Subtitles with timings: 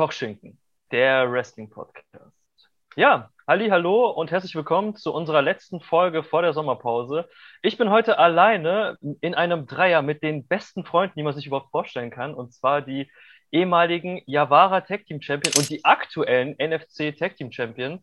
[0.00, 0.58] Kochschinken,
[0.92, 2.32] der Wrestling Podcast.
[2.96, 7.28] Ja, halli, hallo und herzlich willkommen zu unserer letzten Folge vor der Sommerpause.
[7.60, 11.70] Ich bin heute alleine in einem Dreier mit den besten Freunden, die man sich überhaupt
[11.70, 13.10] vorstellen kann, und zwar die
[13.52, 18.00] ehemaligen Yavara Tag Team Champion und die aktuellen NFC Tag Team Champion.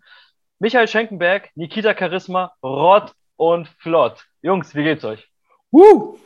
[0.60, 4.24] Michael Schenkenberg, Nikita Charisma, Rod und Flott.
[4.44, 5.28] Jungs, wie geht's euch?
[5.72, 6.20] Woo!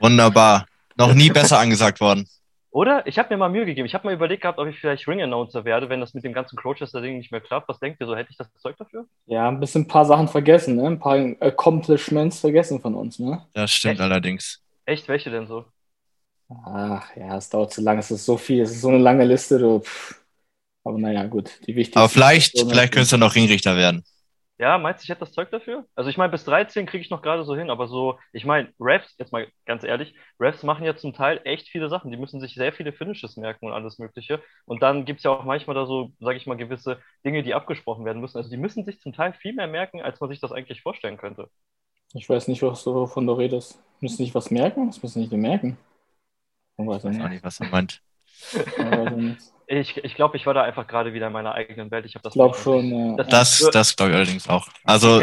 [0.00, 0.66] Wunderbar.
[0.96, 2.28] Noch nie besser angesagt worden.
[2.70, 3.06] Oder?
[3.06, 3.86] Ich habe mir mal Mühe gegeben.
[3.86, 6.56] Ich habe mal überlegt gehabt, ob ich vielleicht Ring-Announcer werde, wenn das mit dem ganzen
[6.56, 7.68] Crowchester-Ding nicht mehr klappt.
[7.68, 8.14] Was denkt ihr so?
[8.14, 9.06] Hätte ich das Zeug dafür?
[9.26, 10.86] Ja, ein bisschen ein paar Sachen vergessen, ne?
[10.86, 13.46] Ein paar Accomplishments vergessen von uns, ne?
[13.54, 14.02] Das stimmt Echt?
[14.02, 14.62] allerdings.
[14.84, 15.08] Echt?
[15.08, 15.64] Welche denn so?
[16.64, 19.24] Ach ja, es dauert zu lange, es ist so viel, es ist so eine lange
[19.24, 19.80] Liste, du.
[19.80, 20.20] Pff.
[20.84, 21.98] Aber naja, gut, die wichtigsten.
[21.98, 24.04] Aber vielleicht, vielleicht könntest du noch Ringrichter werden.
[24.58, 25.86] Ja, meinst du, ich hätte das Zeug dafür?
[25.94, 28.72] Also ich meine, bis 13 kriege ich noch gerade so hin, aber so, ich meine,
[28.80, 32.10] Refs, jetzt mal ganz ehrlich, Refs machen ja zum Teil echt viele Sachen.
[32.10, 34.42] Die müssen sich sehr viele Finishes merken und alles Mögliche.
[34.64, 37.54] Und dann gibt es ja auch manchmal da so, sage ich mal, gewisse Dinge, die
[37.54, 38.36] abgesprochen werden müssen.
[38.36, 41.18] Also die müssen sich zum Teil viel mehr merken, als man sich das eigentlich vorstellen
[41.18, 41.48] könnte.
[42.14, 43.80] Ich weiß nicht, was du, wovon du redest.
[44.00, 44.88] Müssen nicht was merken?
[44.88, 45.78] Das müssen nicht merken.
[46.78, 47.28] Ich weiß auch nicht.
[47.28, 48.02] nicht, was er meint.
[49.70, 52.06] Ich ich glaube, ich war da einfach gerade wieder in meiner eigenen Welt.
[52.06, 53.16] Ich habe das Ich glaube schon, ja.
[53.16, 54.66] Das- Das, das glaube ich allerdings auch.
[54.84, 55.22] Also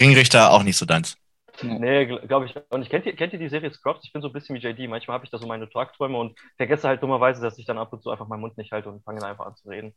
[0.00, 1.16] Ringrichter auch nicht so deins.
[1.62, 1.74] Ja.
[1.78, 2.90] Nee, glaube ich auch nicht.
[2.90, 4.00] Kennt ihr, kennt ihr die Serie Scrubs?
[4.04, 4.88] Ich bin so ein bisschen wie JD.
[4.88, 7.92] Manchmal habe ich da so meine Tagträume und vergesse halt dummerweise, dass ich dann ab
[7.92, 9.94] und zu einfach meinen Mund nicht halte und fange dann einfach an zu reden.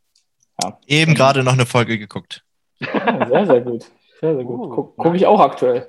[0.85, 2.43] Eben gerade noch eine Folge geguckt.
[2.79, 3.85] Ja, sehr, sehr gut.
[4.19, 4.59] Sehr, sehr gut.
[4.59, 5.87] Uh, Guck, guck ich auch aktuell.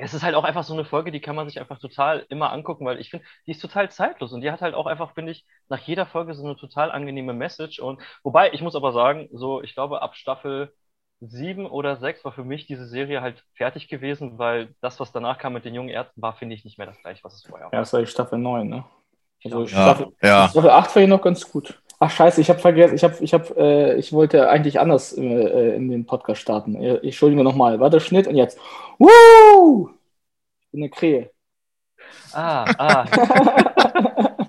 [0.00, 2.24] Ja, Es ist halt auch einfach so eine Folge, die kann man sich einfach total
[2.30, 5.12] immer angucken, weil ich finde, die ist total zeitlos und die hat halt auch einfach,
[5.12, 7.80] finde ich, nach jeder Folge so eine total angenehme Message.
[7.80, 10.72] Und wobei, ich muss aber sagen, so, ich glaube, ab Staffel
[11.20, 15.36] sieben oder sechs war für mich diese Serie halt fertig gewesen, weil das, was danach
[15.38, 17.66] kam mit den jungen Ärzten, war, finde ich, nicht mehr das gleiche, was es vorher
[17.66, 17.74] war.
[17.74, 18.84] Ja, das war die Staffel 9, ne?
[19.44, 19.68] Also Ja.
[19.68, 21.78] Staffel, Ja, Staffel 8 war hier noch ganz gut.
[22.02, 25.22] Ach scheiße, ich habe vergessen, ich habe, ich habe, äh, ich wollte eigentlich anders äh,
[25.22, 26.82] äh, in den Podcast starten.
[26.82, 27.78] Ich entschuldige nochmal.
[27.78, 28.58] Warte, Schnitt und jetzt.
[28.98, 29.90] Woo!
[30.62, 31.30] Ich bin eine Krähe.
[32.32, 33.04] Ah, ah,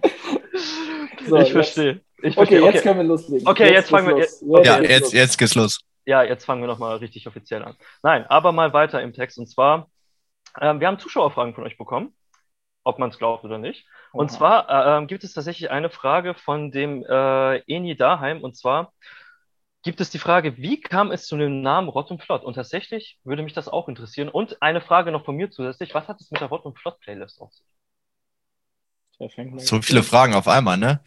[1.28, 2.02] So, ich jetzt- verstehe.
[2.24, 2.72] Ich Okay, verstehe.
[2.72, 3.48] jetzt können wir loslegen.
[3.48, 4.66] Okay, jetzt fangen wir- jetzt- los.
[4.66, 5.14] ja geht's jetzt, los.
[5.14, 5.80] jetzt geht's los.
[6.06, 7.76] Ja, jetzt fangen wir nochmal richtig offiziell an.
[8.04, 9.38] Nein, aber mal weiter im Text.
[9.38, 9.90] Und zwar,
[10.60, 12.14] ähm, wir haben Zuschauerfragen von euch bekommen,
[12.84, 13.86] ob man es glaubt oder nicht.
[14.12, 18.42] Und zwar äh, ähm, gibt es tatsächlich eine Frage von dem äh, Eni Daheim.
[18.42, 18.94] Und zwar
[19.84, 22.44] gibt es die Frage, wie kam es zu dem Namen Rott und Flott?
[22.44, 24.30] Und tatsächlich würde mich das auch interessieren.
[24.30, 27.00] Und eine Frage noch von mir zusätzlich, was hat es mit der Rott und Flott
[27.00, 27.66] Playlist auf sich?
[29.58, 30.02] So viele.
[30.02, 31.00] Fragen auf einmal, ne?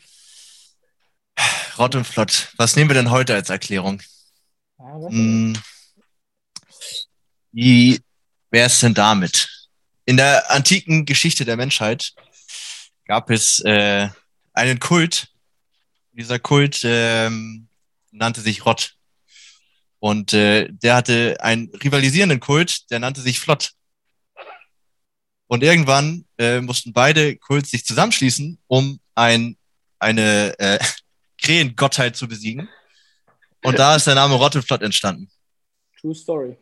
[1.78, 2.52] Rott und Flott.
[2.56, 4.00] Was nehmen wir denn heute als Erklärung?
[4.78, 5.12] Ja, was?
[5.12, 5.58] Hm,
[7.50, 8.00] wie
[8.50, 9.53] wäre es denn damit?
[10.06, 12.12] In der antiken Geschichte der Menschheit
[13.06, 14.08] gab es äh,
[14.52, 15.28] einen Kult.
[16.12, 17.68] Dieser Kult ähm,
[18.10, 18.96] nannte sich Rott.
[19.98, 23.72] Und äh, der hatte einen rivalisierenden Kult, der nannte sich Flott.
[25.46, 29.56] Und irgendwann äh, mussten beide Kults sich zusammenschließen, um ein,
[29.98, 30.78] eine äh,
[31.40, 32.68] Krähengottheit zu besiegen.
[33.62, 35.30] Und da ist der Name Rott und Flott entstanden.
[35.98, 36.56] True Story.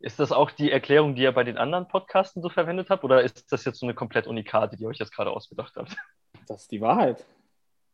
[0.00, 3.04] Ist das auch die Erklärung, die ihr bei den anderen Podcasten so verwendet habt?
[3.04, 5.94] Oder ist das jetzt so eine komplett Unikate, die ihr euch jetzt gerade ausgedacht habt?
[6.48, 7.24] Das ist die Wahrheit.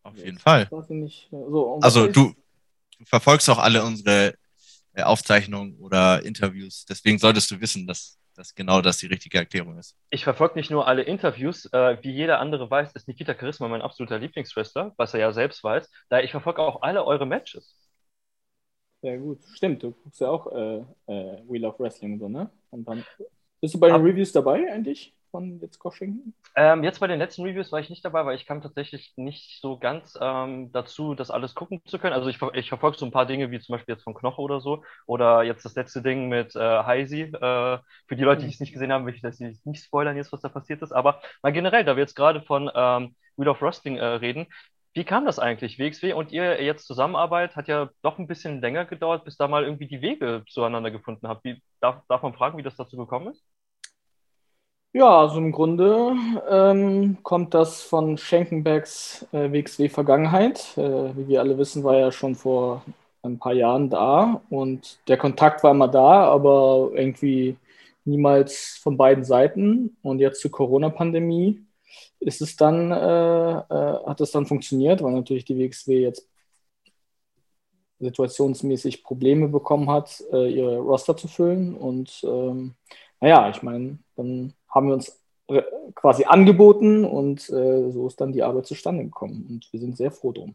[0.05, 0.69] Auf jeden Fall.
[0.89, 1.28] Nicht.
[1.31, 2.33] So, Also du
[3.05, 4.34] verfolgst auch alle unsere
[4.94, 6.87] äh, Aufzeichnungen oder Interviews.
[6.87, 9.97] Deswegen solltest du wissen, dass, dass genau das die richtige Erklärung ist.
[10.11, 13.83] Ich verfolge nicht nur alle Interviews, äh, wie jeder andere weiß, ist Nikita Charisma mein
[13.83, 15.91] absoluter Lieblingswrestler, was er ja selbst weiß.
[16.09, 17.77] Daher ich verfolge auch alle eure Matches.
[19.06, 19.39] Sehr gut.
[19.55, 22.50] Stimmt, du guckst ja auch äh, äh, Wheel of Wrestling und so, ne?
[22.72, 23.05] Und dann
[23.61, 26.34] bist du bei den Ab- Reviews dabei eigentlich von jetzt Koschinken?
[26.56, 29.61] Ähm, jetzt bei den letzten Reviews war ich nicht dabei, weil ich kam tatsächlich nicht
[29.61, 32.14] so ganz ähm, dazu, das alles gucken zu können.
[32.14, 34.61] Also ich, ich verfolge so ein paar Dinge, wie zum Beispiel jetzt von Knoche oder
[34.61, 34.82] so.
[35.06, 37.23] Oder jetzt das letzte Ding mit äh, Heisi.
[37.23, 37.79] Äh,
[38.09, 40.41] für die Leute, die es nicht gesehen haben, will ich das nicht spoilern jetzt, was
[40.41, 40.93] da passiert ist.
[40.93, 44.47] Aber mal generell, da wir jetzt gerade von ähm, Wheel of Wrestling äh, reden,
[44.96, 47.54] wie kam das eigentlich, WXW und ihr jetzt Zusammenarbeit?
[47.54, 51.28] Hat ja doch ein bisschen länger gedauert, bis da mal irgendwie die Wege zueinander gefunden
[51.28, 51.44] habt.
[51.44, 53.44] Wie, darf, darf man fragen, wie das dazu gekommen ist?
[54.94, 56.14] Ja, also im Grunde
[56.48, 60.78] ähm, kommt das von Schenkenbergs äh, WXW-Vergangenheit.
[60.78, 62.82] Äh, wie wir alle wissen, war er schon vor
[63.22, 67.58] ein paar Jahren da und der Kontakt war immer da, aber irgendwie
[68.06, 69.99] niemals von beiden Seiten.
[70.00, 71.66] Und jetzt zur Corona-Pandemie
[72.21, 76.29] ist es dann, äh, äh, hat es dann funktioniert, weil natürlich die WXW jetzt
[77.99, 81.77] situationsmäßig Probleme bekommen hat, äh, ihre Roster zu füllen.
[81.77, 82.75] Und ähm,
[83.21, 85.23] naja, ich meine, dann haben wir uns
[85.94, 89.47] quasi angeboten und äh, so ist dann die Arbeit zustande gekommen.
[89.49, 90.55] Und wir sind sehr froh drum.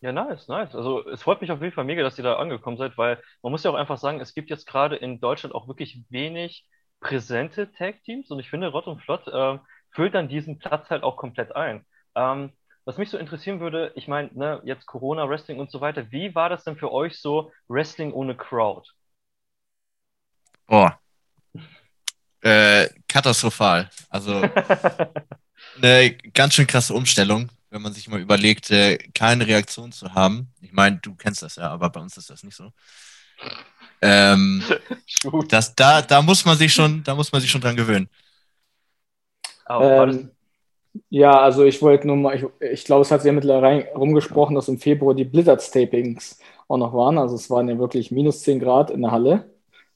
[0.00, 0.74] Ja, nice, nice.
[0.74, 3.52] Also es freut mich auf jeden Fall mega, dass ihr da angekommen seid, weil man
[3.52, 6.66] muss ja auch einfach sagen, es gibt jetzt gerade in Deutschland auch wirklich wenig
[7.00, 9.58] präsente Tag-Teams und ich finde, Rott und Flott äh,
[9.90, 11.84] füllt dann diesen Platz halt auch komplett ein.
[12.14, 12.52] Ähm,
[12.84, 16.34] was mich so interessieren würde, ich meine, ne, jetzt Corona, Wrestling und so weiter, wie
[16.34, 18.88] war das denn für euch so Wrestling ohne Crowd?
[20.66, 20.98] Boah.
[22.40, 23.90] Äh, katastrophal.
[24.08, 24.42] Also
[25.76, 30.52] eine ganz schön krasse Umstellung, wenn man sich mal überlegt, äh, keine Reaktion zu haben.
[30.60, 32.72] Ich meine, du kennst das ja, aber bei uns ist das nicht so.
[34.00, 34.64] Ähm,
[35.48, 38.08] das, da, da muss man sich schon, da muss man sich schon dran gewöhnen.
[39.78, 40.30] Ähm,
[41.08, 44.54] ja, also ich wollte nur mal, ich, ich glaube, es hat sich ja mittlerweile rumgesprochen,
[44.56, 47.18] dass im Februar die Blizzards-Tapings auch noch waren.
[47.18, 49.50] Also es waren ja wirklich minus 10 Grad in der Halle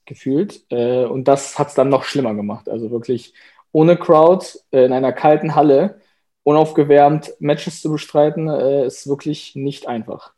[0.05, 0.65] gefühlt.
[0.71, 2.69] Äh, und das hat es dann noch schlimmer gemacht.
[2.69, 3.35] Also wirklich
[3.73, 6.01] ohne Crowd äh, in einer kalten Halle,
[6.45, 10.33] unaufgewärmt Matches zu bestreiten, äh, ist wirklich nicht einfach.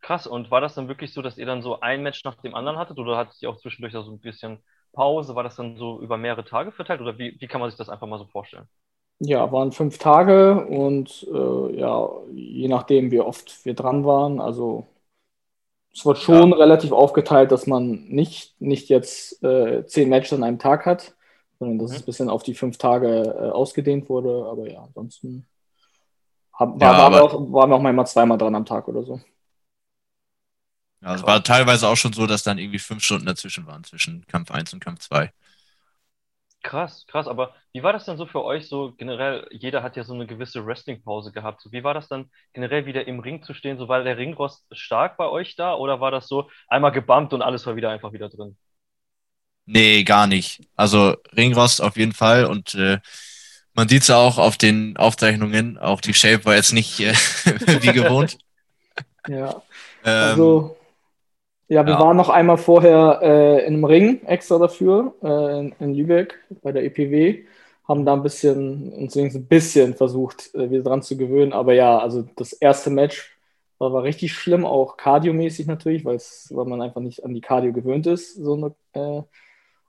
[0.00, 2.54] Krass, und war das dann wirklich so, dass ihr dann so ein Match nach dem
[2.54, 5.34] anderen hattet oder hattet ihr auch zwischendurch da so ein bisschen Pause?
[5.34, 7.88] War das dann so über mehrere Tage verteilt oder wie, wie kann man sich das
[7.88, 8.68] einfach mal so vorstellen?
[9.18, 14.86] Ja, waren fünf Tage und äh, ja, je nachdem, wie oft wir dran waren, also
[15.92, 16.56] es wird schon ja.
[16.56, 21.14] relativ aufgeteilt, dass man nicht, nicht jetzt äh, zehn Matches an einem Tag hat,
[21.58, 21.96] sondern dass mhm.
[21.96, 24.46] es ein bisschen auf die fünf Tage äh, ausgedehnt wurde.
[24.46, 25.46] Aber ja, ansonsten
[26.54, 29.02] hab, war, ja, waren, wir auch, waren wir auch manchmal zweimal dran am Tag oder
[29.02, 29.20] so.
[31.02, 34.26] Ja, es war teilweise auch schon so, dass dann irgendwie fünf Stunden dazwischen waren, zwischen
[34.26, 35.32] Kampf 1 und Kampf 2.
[36.62, 37.26] Krass, krass.
[37.26, 39.46] Aber wie war das denn so für euch so generell?
[39.50, 41.62] Jeder hat ja so eine gewisse Wrestling-Pause gehabt.
[41.62, 43.78] So, wie war das dann generell wieder im Ring zu stehen?
[43.78, 47.40] So war der Ringrost stark bei euch da oder war das so einmal gebumpt und
[47.42, 48.58] alles war wieder einfach wieder drin?
[49.66, 50.60] Nee, gar nicht.
[50.76, 52.98] Also Ringrost auf jeden Fall und äh,
[53.74, 55.78] man sieht es auch auf den Aufzeichnungen.
[55.78, 57.14] Auch die Shape war jetzt nicht äh,
[57.82, 58.38] wie gewohnt.
[59.26, 59.62] Ja.
[60.04, 60.76] Ähm, also
[61.70, 62.00] ja, wir ja.
[62.00, 66.72] waren noch einmal vorher äh, in einem Ring extra dafür, äh, in, in, Lübeck bei
[66.72, 67.44] der EPW,
[67.86, 71.52] haben da ein bisschen, uns ein bisschen versucht, äh, wieder dran zu gewöhnen.
[71.52, 73.38] Aber ja, also das erste Match
[73.78, 76.18] war, war richtig schlimm, auch kardiomäßig natürlich, weil
[76.66, 78.34] man einfach nicht an die Cardio gewöhnt ist.
[78.34, 79.22] So eine, äh,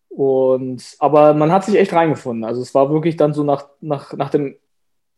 [0.10, 2.44] und, aber man hat sich echt reingefunden.
[2.44, 4.56] Also es war wirklich dann so nach, nach, nach dem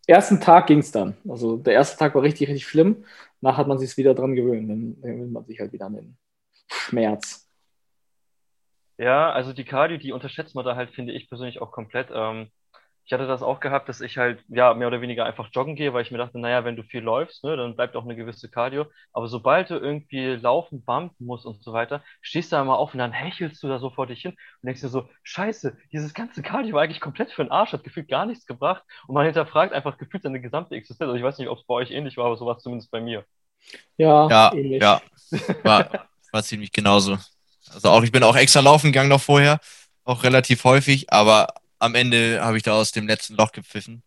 [0.07, 1.17] ersten Tag ging es dann.
[1.27, 3.03] Also der erste Tag war richtig, richtig schlimm.
[3.41, 4.69] Danach hat man sich wieder dran gewöhnt.
[4.69, 6.17] Dann gewöhnt man sich halt wieder an den
[6.69, 7.49] Schmerz.
[8.97, 12.09] Ja, also die Cardio, die unterschätzt man da halt, finde ich persönlich auch komplett.
[12.13, 12.51] Ähm,
[13.05, 15.93] ich hatte das auch gehabt, dass ich halt, ja, mehr oder weniger einfach joggen gehe,
[15.93, 18.49] weil ich mir dachte, naja, wenn du viel läufst, ne, dann bleibt auch eine gewisse
[18.49, 18.85] Cardio.
[19.11, 22.99] Aber sobald du irgendwie laufen, bumpen musst und so weiter, stehst du einmal auf und
[22.99, 26.41] dann hechelst du da so vor dich hin und denkst dir so, scheiße, dieses ganze
[26.41, 29.73] Cardio war eigentlich komplett für den Arsch, hat gefühlt gar nichts gebracht und man hinterfragt
[29.73, 31.09] einfach gefühlt seine gesamte Existenz.
[31.09, 33.25] Also ich weiß nicht, ob es bei euch ähnlich war, aber sowas zumindest bei mir.
[33.97, 34.81] Ja, ja, ähnlich.
[34.81, 35.01] ja.
[35.63, 37.17] War, war ziemlich genauso.
[37.73, 39.59] Also auch, ich bin auch extra laufen gegangen noch vorher,
[40.03, 44.03] auch relativ häufig, aber am Ende habe ich da aus dem letzten Loch gepfiffen.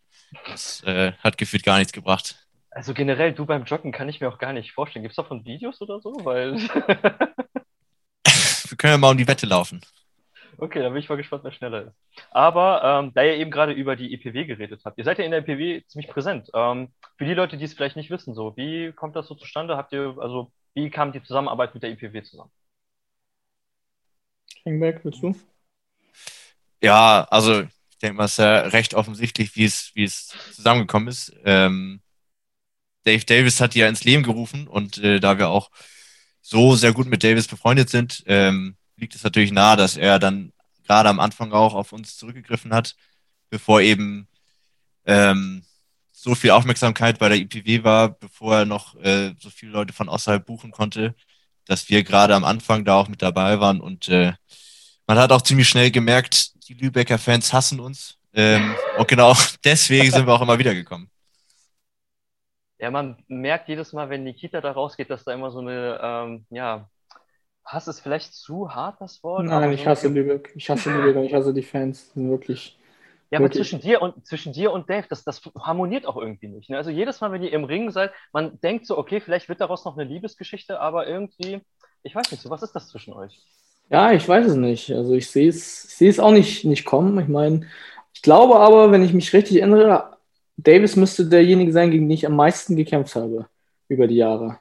[0.46, 2.36] Das äh, hat gefühlt gar nichts gebracht.
[2.70, 5.02] Also generell, du beim Joggen kann ich mir auch gar nicht vorstellen.
[5.02, 6.12] Gibt es davon Videos oder so?
[6.24, 6.56] Weil.
[8.68, 9.80] Wir können ja mal um die Wette laufen.
[10.58, 11.94] Okay, dann bin ich mal gespannt, wer schneller ist.
[12.30, 15.30] Aber ähm, da ihr eben gerade über die EPW geredet habt, ihr seid ja in
[15.30, 16.50] der EPW ziemlich präsent.
[16.54, 19.76] Ähm, für die Leute, die es vielleicht nicht wissen, so, wie kommt das so zustande?
[19.76, 22.50] Habt ihr, also wie kam die Zusammenarbeit mit der IPW zusammen?
[24.64, 25.34] Hangback, willst du?
[26.82, 31.08] Ja, also ich denke mal, es ist ja recht offensichtlich, wie es, wie es zusammengekommen
[31.08, 31.32] ist.
[31.44, 32.02] Ähm,
[33.04, 35.70] Dave Davis hat die ja ins Leben gerufen und äh, da wir auch
[36.42, 40.52] so sehr gut mit Davis befreundet sind, ähm, liegt es natürlich nahe, dass er dann
[40.84, 42.96] gerade am Anfang auch auf uns zurückgegriffen hat,
[43.48, 44.28] bevor eben
[45.06, 45.64] ähm,
[46.26, 50.08] so viel Aufmerksamkeit bei der IPW war, bevor er noch äh, so viele Leute von
[50.08, 51.14] außerhalb buchen konnte,
[51.66, 53.80] dass wir gerade am Anfang da auch mit dabei waren.
[53.80, 54.32] Und äh,
[55.06, 58.18] man hat auch ziemlich schnell gemerkt, die Lübecker Fans hassen uns.
[58.34, 61.08] Ähm, und genau deswegen sind wir auch immer wieder gekommen.
[62.80, 66.46] Ja, man merkt jedes Mal, wenn Nikita da rausgeht, dass da immer so eine, ähm,
[66.50, 66.90] ja,
[67.64, 69.44] Hass ist vielleicht zu hart, das Wort?
[69.44, 70.52] Nein, ich hasse Lübeck.
[70.56, 72.10] Ich hasse Lübeck und ich hasse die Fans.
[72.14, 72.78] Wirklich
[73.30, 76.70] ja, aber zwischen dir und zwischen dir und Dave, das, das harmoniert auch irgendwie nicht.
[76.70, 76.76] Ne?
[76.76, 79.84] Also jedes Mal, wenn ihr im Ring seid, man denkt so, okay, vielleicht wird daraus
[79.84, 81.60] noch eine Liebesgeschichte, aber irgendwie,
[82.02, 83.40] ich weiß nicht so, was ist das zwischen euch?
[83.90, 84.92] Ja, ich weiß es nicht.
[84.92, 87.18] Also ich sehe es, ich sehe es auch nicht, nicht kommen.
[87.20, 87.66] Ich meine,
[88.14, 90.16] ich glaube aber, wenn ich mich richtig erinnere,
[90.56, 93.46] Davis müsste derjenige sein, gegen den ich am meisten gekämpft habe
[93.88, 94.58] über die Jahre.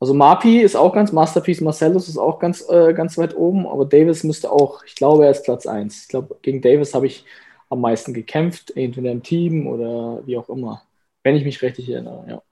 [0.00, 3.84] Also Marpi ist auch ganz, Masterpiece Marcellus ist auch ganz, äh, ganz weit oben, aber
[3.84, 6.02] Davis müsste auch, ich glaube, er ist Platz 1.
[6.02, 7.26] Ich glaube, gegen Davis habe ich
[7.70, 10.82] am meisten gekämpft, entweder im Team oder wie auch immer.
[11.22, 12.42] Wenn ich mich richtig erinnere, ja.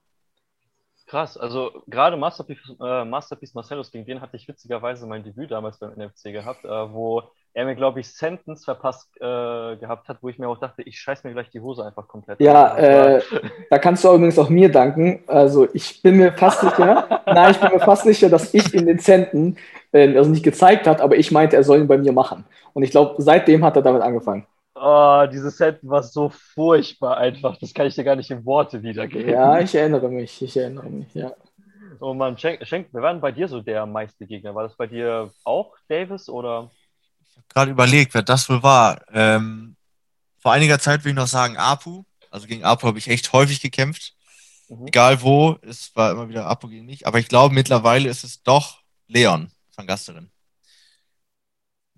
[1.07, 5.79] Krass, also gerade Masterpiece, äh, Masterpiece Marcellus, gegen den hatte ich witzigerweise mein Debüt damals
[5.79, 7.23] beim NFC gehabt, äh, wo
[7.55, 11.01] er mir, glaube ich, Sentence verpasst äh, gehabt hat, wo ich mir auch dachte, ich
[11.01, 12.41] scheiß mir gleich die Hose einfach komplett.
[12.41, 13.23] Ja, äh,
[13.71, 15.25] da kannst du übrigens auch mir danken.
[15.27, 18.85] Also ich bin mir fast sicher, nein, ich bin mir fast sicher, dass ich in
[18.85, 19.57] den Centen,
[19.93, 22.45] äh, also nicht gezeigt hat, aber ich meinte, er soll ihn bei mir machen.
[22.75, 24.47] Und ich glaube, seitdem hat er damit angefangen.
[24.80, 27.56] Oh, dieses Set war so furchtbar einfach.
[27.58, 29.30] Das kann ich dir gar nicht in Worte wiedergeben.
[29.30, 30.40] Ja, ich erinnere mich.
[30.42, 31.32] Ich erinnere mich, ja.
[32.00, 34.54] Oh Mann, Schenk, Schenk, wer war denn bei dir so der meiste Gegner?
[34.54, 36.70] War das bei dir auch Davis oder?
[37.28, 39.00] Ich habe gerade überlegt, wer das wohl war.
[39.12, 39.76] Ähm,
[40.38, 42.04] vor einiger Zeit will ich noch sagen Apu.
[42.30, 44.14] Also gegen Apu habe ich echt häufig gekämpft.
[44.68, 44.87] Mhm.
[44.87, 47.06] Egal wo, es war immer wieder Apu gegen mich.
[47.06, 50.30] Aber ich glaube, mittlerweile ist es doch Leon van Gasterin.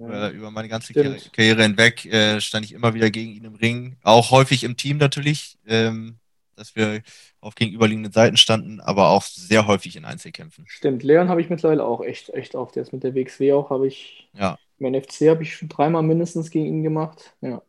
[0.01, 1.31] Über, über meine ganze Stimmt.
[1.35, 3.97] Karriere hinweg äh, stand ich immer wieder gegen ihn im Ring.
[4.03, 6.17] Auch häufig im Team natürlich, ähm,
[6.57, 7.03] dass wir
[7.41, 10.65] auf gegenüberliegenden Seiten standen, aber auch sehr häufig in Einzelkämpfen.
[10.69, 12.77] Stimmt, Leon habe ich mittlerweile auch echt, echt oft.
[12.77, 14.59] Jetzt mit der WXW auch habe ich, ja.
[14.79, 17.35] im NFC habe ich schon dreimal mindestens gegen ihn gemacht.
[17.43, 17.61] Ja,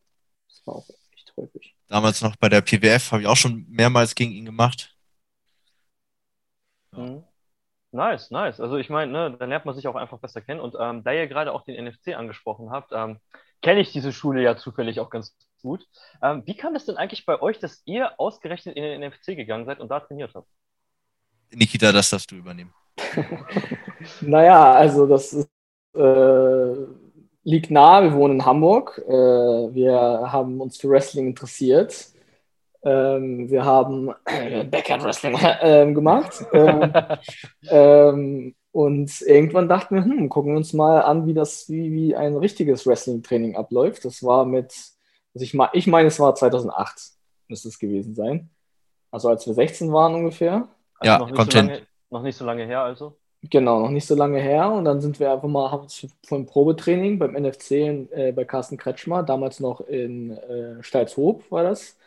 [0.47, 1.75] das war auch echt häufig.
[1.88, 4.95] Damals noch bei der PWF habe ich auch schon mehrmals gegen ihn gemacht.
[6.95, 7.23] Mhm.
[7.93, 8.60] Nice, nice.
[8.62, 10.62] Also ich meine, ne, da lernt man sich auch einfach besser kennen.
[10.62, 13.19] Und ähm, da ihr gerade auch den NFC angesprochen habt, ähm,
[13.62, 15.86] kenne ich diese Schule ja zufällig auch ganz gut.
[16.21, 19.65] Ähm, wie kam es denn eigentlich bei euch, dass ihr ausgerechnet in den NFC gegangen
[19.65, 20.48] seid und da trainiert habt?
[21.51, 22.74] Nikita, das darfst du übernehmen.
[24.21, 25.50] naja, also das ist,
[25.93, 26.75] äh,
[27.43, 28.03] liegt nahe.
[28.03, 29.01] Wir wohnen in Hamburg.
[29.05, 29.93] Äh, wir
[30.31, 32.10] haben uns für Wrestling interessiert.
[32.83, 36.45] Ähm, wir haben äh, Backyard Wrestling äh, gemacht.
[36.53, 36.93] Ähm,
[37.69, 42.15] ähm, und irgendwann dachten wir, hm, gucken wir uns mal an, wie das, wie, wie
[42.15, 44.05] ein richtiges Wrestling-Training abläuft.
[44.05, 44.73] Das war mit,
[45.33, 47.11] also ich, ich meine, es war 2008,
[47.50, 48.50] müsste es gewesen sein.
[49.11, 50.69] Also als wir 16 waren ungefähr.
[51.00, 51.67] Also ja, noch kommt so hin.
[51.67, 53.17] Lange, noch nicht so lange her also.
[53.43, 54.71] Genau, noch nicht so lange her.
[54.71, 58.45] Und dann sind wir einfach mal haben uns von Probetraining beim NFC in, äh, bei
[58.45, 61.97] Carsten Kretschmer, damals noch in äh, Steilshoop war das,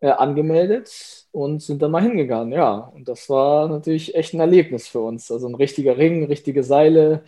[0.00, 2.72] äh, angemeldet und sind dann mal hingegangen, ja.
[2.94, 5.30] Und das war natürlich echt ein Erlebnis für uns.
[5.30, 7.24] Also ein richtiger Ring, richtige Seile.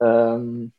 [0.00, 0.72] Ähm,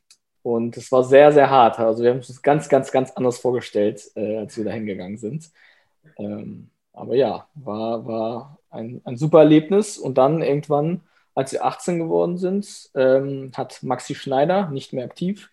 [0.44, 1.80] und es war sehr, sehr hart.
[1.80, 5.52] Also wir haben das ganz, ganz, ganz anders vorgestellt, äh, als wir da hingegangen sind.
[6.18, 9.98] Ähm, aber ja, war, war ein, ein super Erlebnis.
[9.98, 11.02] Und dann irgendwann,
[11.36, 15.50] als wir 18 geworden sind, ähm, hat Maxi Schneider, nicht mehr aktiv,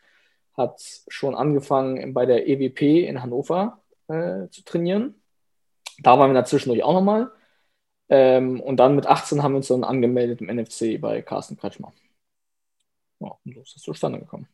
[0.57, 5.20] hat schon angefangen bei der EWP in Hannover äh, zu trainieren.
[6.03, 7.31] Da waren wir dazwischen auch nochmal.
[8.09, 11.93] Ähm, und dann mit 18 haben wir uns dann angemeldet im NFC bei Carsten Kretschmer.
[13.21, 14.49] Ja, und so ist das zustande gekommen.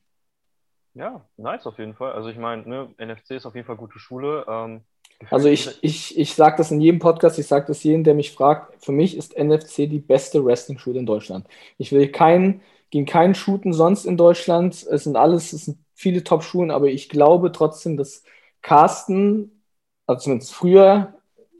[0.94, 2.12] Ja, nice auf jeden Fall.
[2.12, 4.44] Also ich meine, ne, NFC ist auf jeden Fall gute Schule.
[4.48, 4.80] Ähm,
[5.30, 8.32] also ich, ich, ich sage das in jedem Podcast, ich sage das jedem, der mich
[8.32, 11.46] fragt, für mich ist NFC die beste Wrestling-Schule in Deutschland.
[11.78, 12.60] Ich will keinen,
[12.90, 14.74] gegen keinen shooten sonst in Deutschland.
[14.74, 18.22] Es sind alles, es sind viele Top-Schulen, aber ich glaube trotzdem, dass
[18.62, 19.62] Carsten,
[20.06, 21.15] also zumindest früher,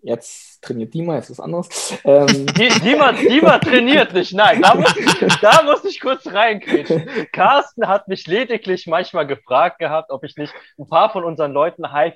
[0.07, 1.99] Jetzt trainiert Dima, jetzt ist was anderes.
[2.05, 2.47] Ähm.
[2.85, 4.95] Dima, Dima trainiert nicht, nein, da muss,
[5.43, 7.09] da muss ich kurz reinkriegen.
[7.33, 11.91] Carsten hat mich lediglich manchmal gefragt gehabt, ob ich nicht ein paar von unseren Leuten
[11.91, 12.15] High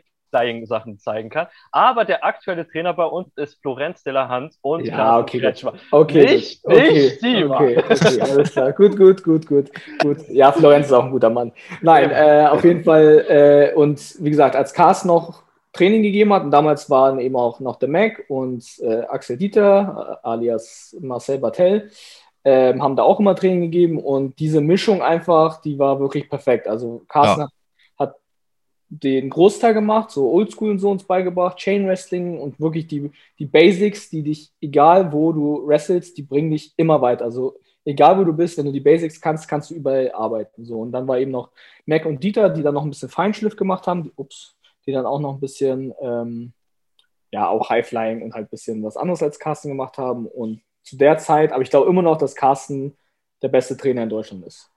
[0.63, 1.49] Sachen zeigen kann.
[1.73, 5.73] Aber der aktuelle Trainer bei uns ist Florenz de la Hand und ja, okay, Kretschmer.
[5.91, 7.57] Okay, nicht, okay, nicht Dima.
[7.57, 8.73] Okay, okay, alles klar.
[8.73, 9.71] Gut, gut, gut, gut,
[10.01, 10.19] gut.
[10.29, 11.51] Ja, Florenz ist auch ein guter Mann.
[11.83, 13.25] Nein, äh, auf jeden Fall.
[13.29, 15.43] Äh, und wie gesagt, als Carsten noch
[15.73, 16.45] Training gegeben hat.
[16.45, 21.39] Und damals waren eben auch noch der Mac und äh, Axel Dieter, äh, alias Marcel
[21.39, 21.91] Bartel,
[22.43, 23.99] äh, haben da auch immer Training gegeben.
[23.99, 26.67] Und diese Mischung einfach, die war wirklich perfekt.
[26.67, 27.49] Also Carsten ja.
[27.99, 28.17] hat,
[28.89, 33.47] den Großteil gemacht, so Oldschool und so uns beigebracht, Chain Wrestling und wirklich die, die
[33.47, 37.25] Basics, die dich, egal wo du wrestelst, die bringen dich immer weiter.
[37.25, 40.65] Also egal wo du bist, wenn du die Basics kannst, kannst du überall arbeiten.
[40.65, 40.81] So.
[40.81, 41.51] Und dann war eben noch
[41.87, 44.03] Mac und Dieter, die dann noch ein bisschen Feinschliff gemacht haben.
[44.03, 44.57] Die, ups,
[44.87, 46.53] die dann auch noch ein bisschen, ähm,
[47.31, 50.27] ja, auch Highflying und halt ein bisschen was anderes als Carsten gemacht haben.
[50.27, 52.97] Und zu der Zeit, aber ich glaube immer noch, dass Carsten
[53.43, 54.71] der beste Trainer in Deutschland ist.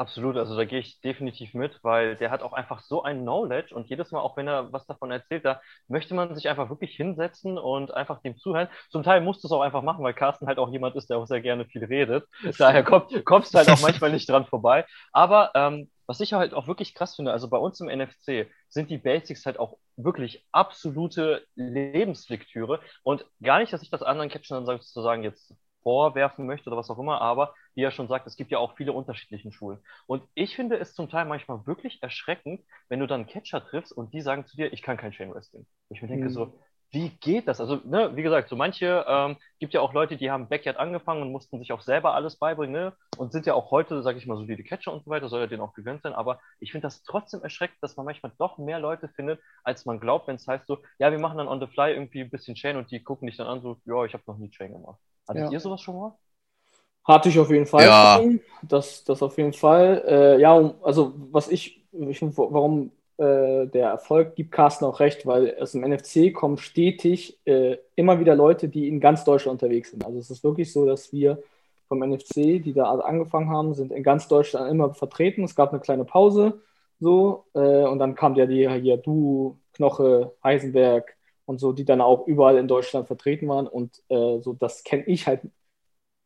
[0.00, 3.74] Absolut, also da gehe ich definitiv mit, weil der hat auch einfach so ein Knowledge
[3.74, 6.96] und jedes Mal, auch wenn er was davon erzählt, da möchte man sich einfach wirklich
[6.96, 8.68] hinsetzen und einfach dem zuhören.
[8.88, 11.18] Zum Teil musst du es auch einfach machen, weil Carsten halt auch jemand ist, der
[11.18, 12.26] auch sehr gerne viel redet.
[12.58, 14.86] Daher komm, kommst du halt auch manchmal nicht dran vorbei.
[15.12, 18.88] Aber ähm, was ich halt auch wirklich krass finde, also bei uns im NFC sind
[18.88, 24.64] die Basics halt auch wirklich absolute Lebenslektüre und gar nicht, dass ich das anderen Catchern
[24.64, 28.36] dann sozusagen jetzt vorwerfen möchte oder was auch immer, aber wie er schon sagt, es
[28.36, 29.78] gibt ja auch viele unterschiedliche Schulen.
[30.06, 34.12] Und ich finde es zum Teil manchmal wirklich erschreckend, wenn du dann Catcher triffst und
[34.14, 35.66] die sagen zu dir, ich kann kein Chain Wrestling.
[35.90, 36.30] Ich mir denke Mhm.
[36.30, 36.54] so,
[36.92, 37.60] wie geht das?
[37.60, 41.22] Also, ne, wie gesagt, so manche, ähm, gibt ja auch Leute, die haben Backyard angefangen
[41.22, 42.96] und mussten sich auch selber alles beibringen, ne?
[43.16, 45.28] Und sind ja auch heute, sage ich mal, so wie die Catcher und so weiter,
[45.28, 46.14] soll ja denen auch gegönnt sein.
[46.14, 50.00] Aber ich finde das trotzdem erschreckend, dass man manchmal doch mehr Leute findet, als man
[50.00, 52.56] glaubt, wenn es heißt so, ja, wir machen dann on the fly irgendwie ein bisschen
[52.56, 54.98] Chain und die gucken dich dann an, so, ja, ich habe noch nie Chain gemacht.
[55.30, 55.50] Hattet Ja.
[55.52, 56.14] ihr sowas schon mal?
[57.04, 57.84] Hatte ich auf jeden Fall.
[57.84, 58.18] Ja.
[58.20, 58.40] schon.
[58.62, 60.02] Das, das auf jeden Fall.
[60.06, 65.26] Äh, ja, um- also was ich, ich warum äh, der Erfolg gibt Carsten auch recht,
[65.26, 69.90] weil aus dem NFC kommen stetig äh, immer wieder Leute, die in ganz Deutschland unterwegs
[69.90, 70.04] sind.
[70.04, 71.42] Also es ist wirklich so, dass wir
[71.88, 75.42] vom NFC, die da angefangen haben, sind in ganz Deutschland immer vertreten.
[75.44, 76.60] Es gab eine kleine Pause
[77.00, 81.16] so äh, und dann kam ja die hier Du, Knoche, Heisenberg
[81.50, 85.04] und so, die dann auch überall in Deutschland vertreten waren und äh, so das kenne
[85.06, 85.42] ich halt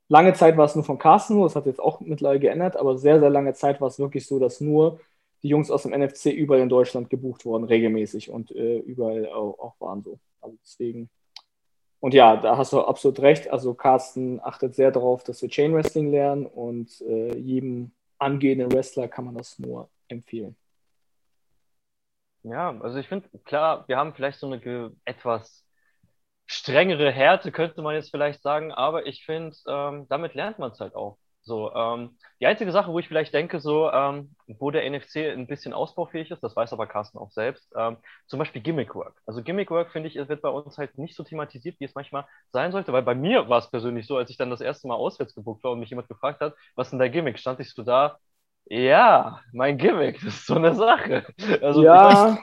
[0.08, 3.20] Lange Zeit war es nur von Carsten, das hat jetzt auch mittlerweile geändert, aber sehr,
[3.20, 5.00] sehr lange Zeit war es wirklich so, dass nur
[5.42, 9.58] die Jungs aus dem NFC überall in Deutschland gebucht wurden, regelmäßig und äh, überall auch,
[9.58, 10.18] auch waren so.
[10.42, 11.08] Also deswegen.
[12.00, 13.50] Und ja, da hast du absolut recht.
[13.50, 19.08] Also Carsten achtet sehr darauf, dass wir Chain Wrestling lernen und äh, jedem angehenden Wrestler
[19.08, 20.54] kann man das nur empfehlen.
[22.44, 25.66] Ja, also ich finde, klar, wir haben vielleicht so eine etwas
[26.46, 30.80] strengere Härte, könnte man jetzt vielleicht sagen, aber ich finde, ähm, damit lernt man es
[30.80, 31.18] halt auch.
[31.42, 35.46] So, ähm, die einzige Sache, wo ich vielleicht denke, so, ähm, wo der NFC ein
[35.48, 39.20] bisschen ausbaufähig ist, das weiß aber Carsten auch selbst, ähm, zum Beispiel Gimmick Work.
[39.26, 42.26] Also Gimmick Work, finde ich, wird bei uns halt nicht so thematisiert, wie es manchmal
[42.52, 44.96] sein sollte, weil bei mir war es persönlich so, als ich dann das erste Mal
[44.96, 47.72] auswärts gebucht war und mich jemand gefragt hat, was ist denn dein Gimmick, stand ich
[47.74, 48.18] so da,
[48.66, 51.24] ja, mein Gimmick, das ist so eine Sache.
[51.62, 52.38] Also, ja,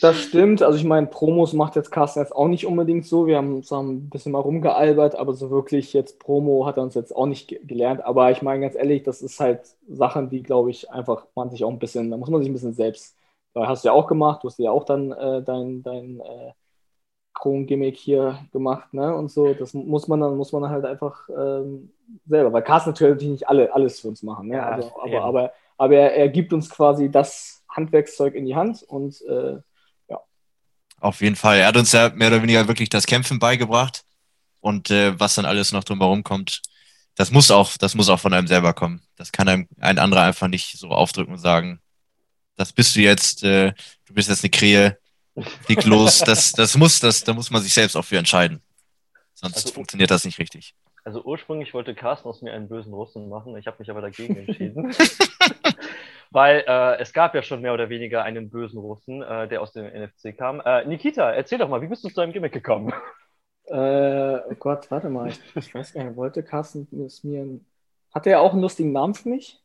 [0.00, 0.62] das stimmt.
[0.62, 3.26] Also ich meine, Promos macht jetzt Carsten jetzt auch nicht unbedingt so.
[3.26, 6.82] Wir haben uns da ein bisschen mal rumgealbert, aber so wirklich jetzt Promo hat er
[6.82, 8.04] uns jetzt auch nicht ge gelernt.
[8.04, 11.64] Aber ich meine ganz ehrlich, das ist halt Sachen, die, glaube ich, einfach man sich
[11.64, 13.16] auch ein bisschen, da muss man sich ein bisschen selbst,
[13.52, 16.52] weil hast du ja auch gemacht, du hast ja auch dann äh, dein, dein äh,
[17.34, 19.14] Kron-Gimmick hier gemacht, ne?
[19.14, 21.92] Und so, das muss man dann, muss man halt einfach ähm,
[22.26, 24.56] selber, weil Carsten natürlich nicht alle, alles für uns machen, ne?
[24.56, 28.82] Ja, also, aber, aber, aber er, er gibt uns quasi das Handwerkszeug in die Hand
[28.84, 29.58] und äh,
[31.00, 31.58] Auf jeden Fall.
[31.58, 34.04] Er hat uns ja mehr oder weniger wirklich das Kämpfen beigebracht.
[34.60, 36.62] Und äh, was dann alles noch drumherum kommt,
[37.14, 39.02] das muss auch, das muss auch von einem selber kommen.
[39.16, 41.80] Das kann einem ein anderer einfach nicht so aufdrücken und sagen,
[42.56, 43.72] das bist du jetzt, äh,
[44.06, 44.98] du bist jetzt eine Krähe,
[45.62, 46.20] flieg los.
[46.20, 48.62] Das, das muss, das, da muss man sich selbst auch für entscheiden.
[49.34, 50.74] Sonst Also- funktioniert das nicht richtig.
[51.06, 53.54] Also ursprünglich wollte Carsten aus mir einen bösen Russen machen.
[53.58, 54.94] Ich habe mich aber dagegen entschieden.
[56.30, 59.72] Weil äh, es gab ja schon mehr oder weniger einen bösen Russen, äh, der aus
[59.72, 60.60] dem NFC kam.
[60.64, 62.92] Äh, Nikita, erzähl doch mal, wie bist du zu deinem Gimmick gekommen?
[63.66, 63.74] Äh,
[64.50, 67.42] oh Gott, warte mal, ich, ich weiß gar nicht, wollte Carsten es mir.
[67.42, 67.66] ein-
[68.14, 69.60] Hat er auch einen lustigen Namen für mich?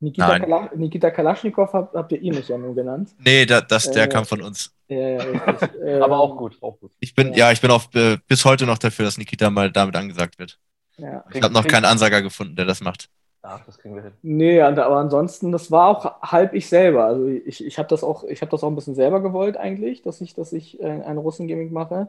[0.00, 0.38] Nikita.
[0.38, 3.14] Kala Nikita Kalaschnikow habt, habt ihr ihn nicht ja nur genannt.
[3.18, 4.74] Nee, da, das, der Äh, kam von uns.
[4.88, 5.70] Ja, ja, richtig.
[5.82, 6.92] Ähm, Aber auch gut, auch gut.
[7.00, 7.46] Ich bin, ja.
[7.46, 10.58] ja, ich bin auch äh, bis heute noch dafür, dass Nikita mal damit angesagt wird.
[10.98, 11.24] Ja.
[11.32, 13.08] Ich habe noch keinen Ansager gefunden, der das macht.
[13.42, 14.12] Ach, das kriegen wir hin.
[14.22, 17.04] Nee, aber ansonsten, das war auch halb ich selber.
[17.04, 20.02] Also ich, ich habe das auch, ich habe das auch ein bisschen selber gewollt eigentlich,
[20.02, 22.08] dass ich, dass ich äh, ein Russen-Gimmick mache.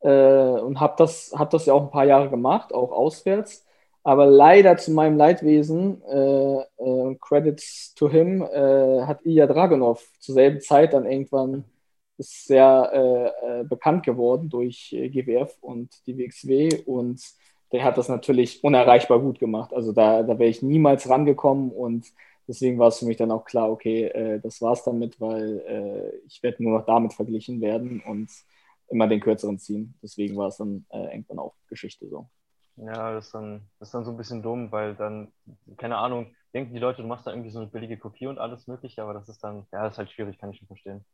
[0.00, 0.08] Äh,
[0.60, 3.63] und habe das, hab das ja auch ein paar Jahre gemacht, auch auswärts.
[4.04, 10.34] Aber leider zu meinem Leidwesen, äh, äh, Credits to him, äh, hat Ilya Dragunov zur
[10.34, 11.64] selben Zeit dann irgendwann
[12.18, 17.20] ist sehr äh, äh, bekannt geworden durch äh, GWF und die WXW und
[17.72, 19.72] der hat das natürlich unerreichbar gut gemacht.
[19.72, 22.06] Also da, da wäre ich niemals rangekommen und
[22.46, 26.62] deswegen war es für mich dann auch klar, okay, das war's damit, weil ich werde
[26.62, 28.30] nur noch damit verglichen werden und
[28.90, 29.94] immer den kürzeren ziehen.
[30.02, 32.28] Deswegen war es dann irgendwann auch Geschichte so.
[32.76, 35.32] Ja, das ist, dann, das ist dann so ein bisschen dumm, weil dann,
[35.76, 38.66] keine Ahnung, denken die Leute, du machst da irgendwie so eine billige Kopie und alles
[38.66, 41.04] mögliche, aber das ist dann, ja, das ist halt schwierig, kann ich schon verstehen.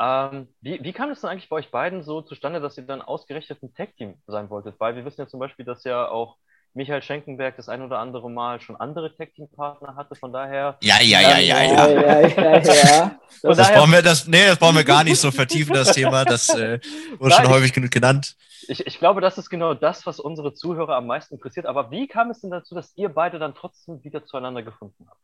[0.00, 3.02] Ähm, wie, wie kam es denn eigentlich bei euch beiden so zustande, dass ihr dann
[3.02, 4.80] ausgerechnet ein Tag-Team sein wolltet?
[4.80, 6.38] Weil wir wissen ja zum Beispiel, dass ja auch
[6.74, 10.78] Michael Schenkenberg das ein oder andere Mal schon andere Tag-Team-Partner hatte, von daher.
[10.82, 11.88] Ja, ja, ja, ja, ja, ja.
[11.88, 13.20] ja, ja, ja.
[13.42, 15.92] Von Das daher- brauchen wir, das, nee, das brauchen wir gar nicht so vertiefen, das
[15.92, 16.24] Thema.
[16.24, 16.78] Das äh,
[17.18, 18.36] wurde schon häufig genug genannt.
[18.68, 21.66] Ich, ich glaube, das ist genau das, was unsere Zuhörer am meisten interessiert.
[21.66, 25.20] Aber wie kam es denn dazu, dass ihr beide dann trotzdem wieder zueinander gefunden habt?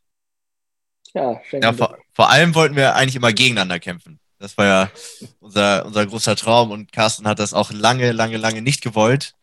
[1.15, 1.77] Ja, Ja, Schenkenberg.
[1.77, 4.19] vor, vor allem wollten wir eigentlich immer gegeneinander kämpfen.
[4.41, 4.91] Das war ja
[5.41, 9.35] unser, unser großer Traum und Carsten hat das auch lange, lange, lange nicht gewollt.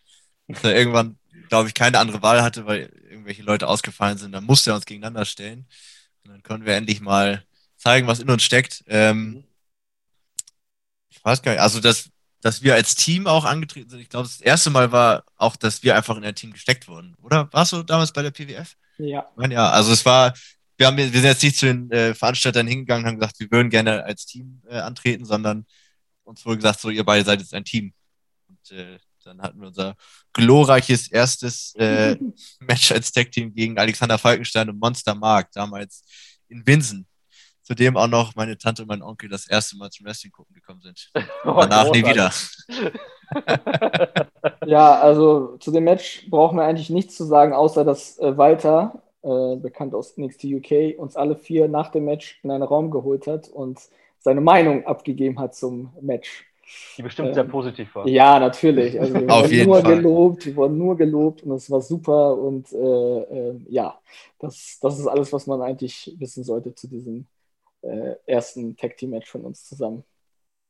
[0.47, 1.17] Dass er irgendwann,
[1.49, 4.31] glaube ich, keine andere Wahl hatte, weil irgendwelche Leute ausgefallen sind.
[4.31, 5.67] Dann musste er uns gegeneinander stellen.
[6.23, 7.43] Und dann konnten wir endlich mal
[7.77, 8.83] zeigen, was in uns steckt.
[8.87, 9.43] Ähm,
[11.09, 12.09] ich weiß gar nicht, also das,
[12.41, 13.99] dass wir als Team auch angetreten sind.
[13.99, 17.15] Ich glaube, das erste Mal war auch, dass wir einfach in ein Team gesteckt wurden.
[17.21, 18.75] Oder warst du damals bei der PWF?
[18.97, 19.27] Ja.
[19.31, 20.33] Ich meine, ja, also es war,
[20.77, 23.51] wir, haben, wir sind jetzt nicht zu den äh, Veranstaltern hingegangen und haben gesagt, wir
[23.51, 25.65] würden gerne als Team äh, antreten, sondern
[26.23, 27.93] uns wurde gesagt, so, ihr beide seid jetzt ein Team.
[28.47, 29.95] Und äh, dann hatten wir unser
[30.33, 32.15] glorreiches erstes äh,
[32.59, 36.03] Match als Tag-Team gegen Alexander Falkenstein und Monster Mark, damals
[36.47, 37.07] in Winsen.
[37.63, 40.81] Zudem auch noch meine Tante und mein Onkel das erste Mal zum Wrestling gucken gekommen
[40.81, 41.11] sind.
[41.43, 42.31] Oh, Danach nie wieder.
[44.65, 49.01] Ja, also zu dem Match brauchen wir eigentlich nichts zu sagen, außer dass äh, Walter,
[49.23, 53.25] äh, bekannt aus NXT UK, uns alle vier nach dem Match in einen Raum geholt
[53.25, 53.79] hat und
[54.19, 56.45] seine Meinung abgegeben hat zum Match.
[56.97, 58.07] Die bestimmt Ähm, sehr positiv war.
[58.07, 58.99] Ja, natürlich.
[58.99, 59.83] Also wir Auf wurden jeden nur Fall.
[59.83, 62.77] gelobt, wir wurden nur gelobt und es war super und äh,
[63.51, 63.99] äh, ja,
[64.39, 67.27] das, das ist alles, was man eigentlich wissen sollte zu diesem
[67.83, 70.03] äh, ersten Tag Team Match von uns zusammen.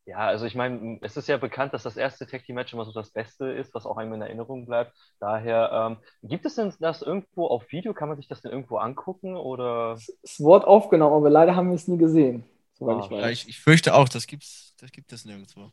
[0.08, 2.86] Ja, also ich meine, es ist ja bekannt, dass das erste Tag Team Match immer
[2.86, 4.93] so das Beste ist, was auch einem in Erinnerung bleibt.
[5.19, 7.93] Daher, ähm, gibt es denn das irgendwo auf Video?
[7.95, 9.36] Kann man sich das denn irgendwo angucken?
[9.36, 13.47] Oder Es wurde aufgenommen, aber leider haben wir es nie gesehen, soweit Ah, ich ich,
[13.49, 15.71] ich fürchte auch, das gibt's, das gibt es nirgendwo.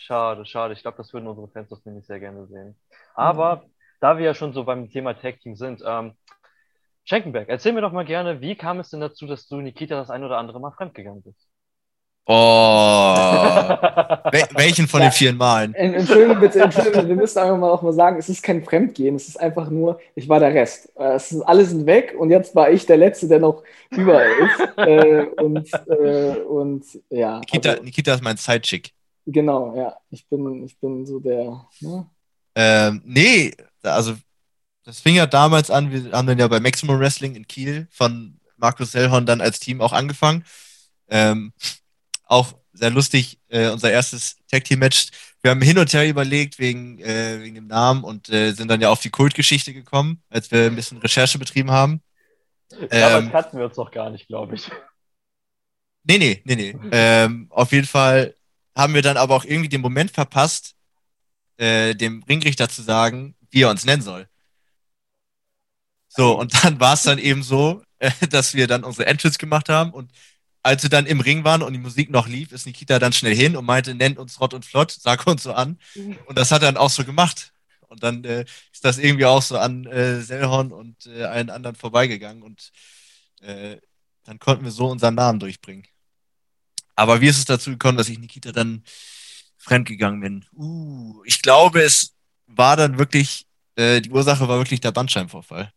[0.00, 0.74] Schade, schade.
[0.74, 2.74] Ich glaube, das würden unsere Fans das nämlich sehr gerne sehen.
[3.14, 3.64] Aber
[4.00, 6.14] da wir ja schon so beim Thema Tag Team sind, ähm,
[7.04, 10.10] Schenkenberg, erzähl mir doch mal gerne, wie kam es denn dazu, dass du Nikita das
[10.10, 11.48] ein oder andere Mal fremdgegangen bist?
[12.26, 12.32] Oh,
[14.30, 15.08] wel welchen von Ja.
[15.08, 15.74] den vielen Malen?
[15.74, 19.16] En- Entschuldigung bitte, Entschuldigung, wir müssen einfach mal auch mal sagen, es ist kein Fremdgehen,
[19.16, 20.92] es ist einfach nur, ich war der Rest.
[20.96, 24.28] Äh, Es ist, alle sind weg und jetzt war ich der Letzte, der noch überall
[24.30, 24.60] ist.
[24.76, 28.92] äh, und, äh, und ja, Nikita, also, Nikita ist mein Sidechick.
[29.32, 32.08] Genau, ja, ich bin, ich bin so der, ne?
[32.54, 34.16] Ähm, nee, also
[34.84, 38.38] das fing ja damals an, wir haben dann ja bei Maximum Wrestling in Kiel von
[38.56, 40.44] Markus Sellhorn dann als Team auch angefangen.
[41.08, 41.52] Ähm,
[42.24, 45.08] auch sehr lustig, äh, unser erstes Tag Team Match.
[45.42, 48.80] Wir haben hin und her überlegt wegen, äh, wegen dem Namen und äh, sind dann
[48.80, 52.02] ja auf die Kultgeschichte gekommen, als wir ein bisschen Recherche betrieben haben.
[52.70, 54.70] Damals Ähm, kannten wir uns doch gar nicht, glaube ich.
[56.04, 56.76] Nee, nee, nee, nee.
[56.92, 58.34] Ähm, auf jeden Fall
[58.74, 60.74] haben wir dann aber auch irgendwie den Moment verpasst,
[61.56, 64.28] äh, dem Ringrichter zu sagen, wie er uns nennen soll.
[66.08, 69.68] So, und dann war es dann eben so, äh, dass wir dann unsere Entrance gemacht
[69.68, 70.10] haben und
[70.62, 73.34] als wir dann im Ring waren und die Musik noch lief, ist Nikita dann schnell
[73.34, 75.78] hin und meinte, nennt uns Rott und Flott, sag uns so an.
[76.26, 77.52] Und das hat er dann auch so gemacht.
[77.88, 81.76] Und dann äh, ist das irgendwie auch so an äh, Sellhorn und äh, allen anderen
[81.76, 82.70] vorbeigegangen und
[83.40, 83.78] äh,
[84.24, 85.86] dann konnten wir so unseren Namen durchbringen.
[87.00, 88.84] Aber wie ist es dazu gekommen, dass ich Nikita dann
[89.56, 90.44] fremdgegangen bin?
[90.54, 92.14] Uh, ich glaube, es
[92.46, 95.72] war dann wirklich, äh, die Ursache war wirklich der Bandscheibenvorfall.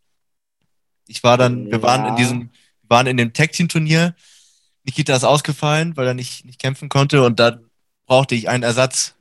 [1.07, 2.15] Ich war dann, wir waren in Ja.
[2.15, 2.39] diesem,
[2.81, 4.15] wir waren in dem Tag-Team-Turnier.
[4.83, 7.69] Nikita ist ausgefallen, weil er nicht, nicht kämpfen konnte und dann
[8.05, 9.15] brauchte ich einen Ersatz.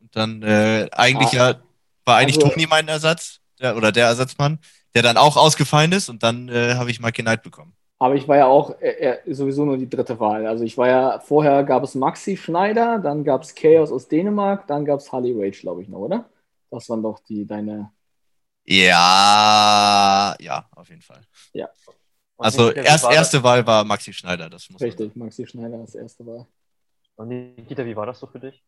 [0.00, 1.50] Und dann äh, eigentlich Ah.
[1.50, 1.62] ja,
[2.06, 4.58] war eigentlich Also- Toni mein Ersatz, der, oder der Ersatzmann,
[4.94, 7.74] der dann auch ausgefallen ist und dann äh, habe ich Mikey Knight bekommen.
[7.98, 10.46] Aber ich war ja auch äh, äh, sowieso nur die dritte Wahl.
[10.46, 14.66] Also ich war ja, vorher gab es Maxi Schneider, dann gab es Chaos aus Dänemark,
[14.66, 16.28] dann gab es Harley Rage, glaube ich noch, oder?
[16.70, 17.92] Das waren doch die, deine,
[18.66, 21.20] Ja, ja, auf jeden Fall.
[22.36, 25.46] Und Also erst, war das- erste Wahl war Maxi Schneider, das muss man richtig, Maxi
[25.46, 26.46] Schneider als erste Wahl.
[27.16, 28.62] Und Nikita, wie war das so für dich?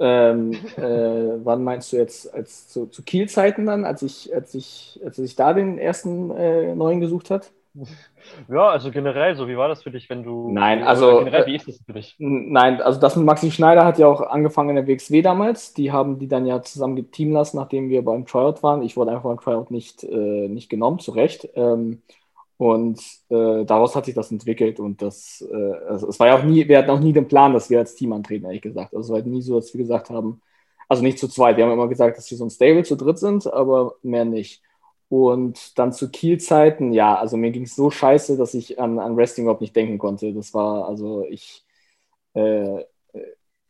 [0.00, 0.80] Ähm, äh,
[1.44, 5.34] wann meinst du jetzt als zu, zu Kiel-Zeiten dann, als ich, als ich, als ich
[5.36, 7.52] da den ersten äh, neuen gesucht hat?
[8.48, 10.50] Ja, also generell so, wie war das für dich, wenn du.
[10.52, 12.14] Nein, also, Generell, äh, wie ist das für dich?
[12.18, 15.72] Nein, also das mit Maxi Schneider hat ja auch angefangen in der WXW damals.
[15.74, 18.82] Die haben die dann ja zusammen geteamt lassen, nachdem wir beim Tryout waren.
[18.82, 21.48] Ich wurde einfach beim Tryout nicht, äh, nicht genommen, zu Recht.
[21.54, 22.02] Ähm,
[22.58, 26.42] und äh, daraus hat sich das entwickelt und das, äh, also es war ja auch
[26.42, 28.94] nie, wir hatten auch nie den Plan, dass wir als Team antreten, ehrlich gesagt.
[28.94, 30.42] Also es war halt nie so, dass wir gesagt haben,
[30.88, 33.18] also nicht zu zweit, wir haben immer gesagt, dass wir so ein Stable zu dritt
[33.18, 34.60] sind, aber mehr nicht.
[35.08, 39.16] Und dann zu Kiel-Zeiten, ja, also mir ging es so scheiße, dass ich an, an
[39.16, 40.34] Wrestling überhaupt nicht denken konnte.
[40.34, 41.64] Das war, also ich,
[42.34, 42.86] äh, äh,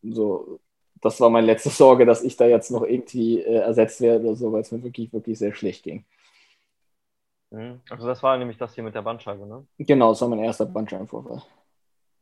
[0.03, 0.59] so,
[1.01, 4.37] das war meine letzte Sorge, dass ich da jetzt noch irgendwie äh, ersetzt werde oder
[4.37, 6.05] so, weil es mir wirklich, wirklich sehr schlecht ging.
[7.51, 7.81] Mhm.
[7.89, 9.67] Also, das war nämlich das hier mit der Bandscheibe, ne?
[9.79, 11.43] Genau, das war mein erster Bandscheibenvorfall.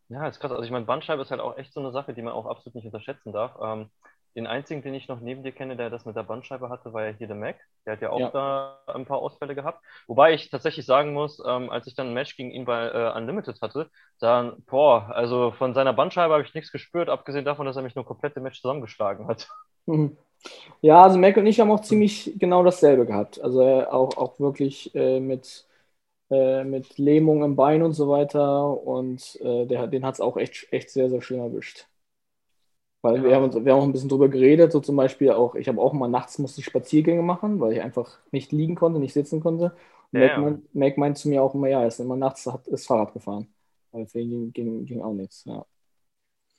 [0.09, 0.52] Ja, ist krass.
[0.52, 2.76] Also, ich meine, Bandscheibe ist halt auch echt so eine Sache, die man auch absolut
[2.76, 3.57] nicht unterschätzen darf.
[3.61, 3.90] Ähm,
[4.37, 7.05] den einzigen, den ich noch neben dir kenne, der das mit der Bandscheibe hatte, war
[7.07, 7.57] ja hier der Mac.
[7.87, 8.33] Der hat ja auch Ja.
[8.33, 9.83] da ein paar Ausfälle gehabt.
[10.07, 13.12] Wobei ich tatsächlich sagen muss, ähm, als ich dann ein Match gegen ihn bei äh,
[13.16, 17.77] Unlimited hatte, dann, boah, also von seiner Bandscheibe habe ich nichts gespürt, abgesehen davon, dass
[17.77, 19.49] er mich nur komplett im Match zusammengeschlagen hat.
[19.87, 20.16] Mhm.
[20.83, 23.40] Ja, also Mac und ich haben auch ziemlich genau dasselbe gehabt.
[23.40, 25.66] Also äh, auch, auch wirklich äh, mit,
[26.31, 28.66] äh, mit Lähmung im Bein und so weiter.
[28.83, 31.88] Und äh, der, den hat es auch echt, echt sehr, sehr schlimm erwischt.
[33.06, 35.54] Weil wir, haben uns, wir haben auch ein bisschen drüber geredet, so zum Beispiel auch,
[35.54, 39.00] ich habe auch mal nachts musste ich Spaziergänge machen, weil ich einfach nicht liegen konnte,
[39.00, 39.76] nicht sitzen konnte.
[40.12, 42.46] Und Ja, Mac, meint- Mac meint zu mir auch immer, ja, er ist immer nachts
[42.46, 43.48] hat, ist Fahrrad gefahren.
[43.92, 45.44] Weil für ihn ging, ging, ging auch nichts.
[45.44, 45.64] Ja.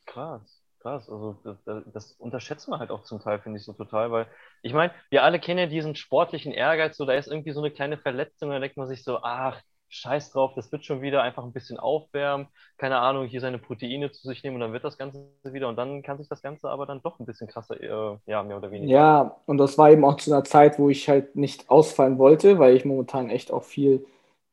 [0.05, 1.09] Krass, krass.
[1.09, 4.27] Also das, das- das unterschätzt man halt auch zum Teil, finde ich so total, weil
[4.61, 7.71] ich meine, wir alle kennen ja diesen sportlichen Ehrgeiz, so da ist irgendwie so eine
[7.71, 11.43] kleine Verletzung, da denkt man sich so, ach, scheiß drauf, das wird schon wieder einfach
[11.43, 12.47] ein bisschen aufwärmen,
[12.77, 15.77] keine Ahnung, hier seine Proteine zu sich nehmen und dann wird das Ganze wieder und
[15.77, 18.71] dann kann sich das Ganze aber dann doch ein bisschen krasser, äh, ja, mehr oder
[18.71, 18.91] weniger.
[18.91, 22.59] Ja, und das war eben auch zu einer Zeit, wo ich halt nicht ausfallen wollte,
[22.59, 24.05] weil ich momentan echt auch viel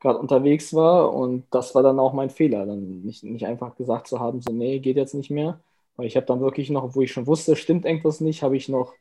[0.04, 1.12] gerade unterwegs war.
[1.12, 4.52] Und das war dann auch mein Fehler, dann nicht, nicht einfach gesagt zu haben, so,
[4.52, 5.60] nee, geht jetzt nicht mehr.
[5.96, 8.68] Weil ich habe dann wirklich noch, wo ich schon wusste, stimmt irgendwas nicht, habe ich
[8.68, 8.94] noch,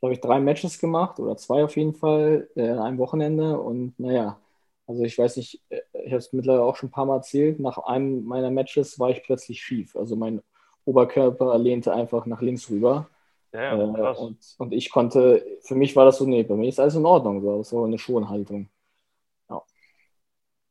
[0.00, 3.60] glaube ich, drei Matches gemacht oder zwei auf jeden Fall äh, an einem Wochenende.
[3.60, 4.38] Und naja,
[4.86, 7.60] also ich weiß nicht, äh, ich habe es mittlerweile auch schon ein paar Mal erzählt,
[7.60, 9.96] nach einem meiner Matches war ich plötzlich schief.
[9.96, 10.42] Also mein
[10.84, 13.08] Oberkörper lehnte einfach nach links rüber.
[13.52, 16.68] Ja, ja, Äh, und, und ich konnte, für mich war das so, nee, bei mir
[16.68, 17.42] ist alles in Ordnung.
[17.42, 17.58] So.
[17.58, 18.70] Das war eine Schonhaltung.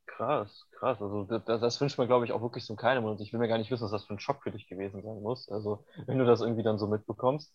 [0.06, 1.02] Krass, krass.
[1.02, 3.06] Also das, das wünscht man, glaube ich, auch wirklich so keinem.
[3.06, 5.02] Und ich will mir gar nicht wissen, was das für ein Schock für dich gewesen
[5.02, 5.50] sein muss.
[5.50, 7.54] Also wenn du das irgendwie dann so mitbekommst.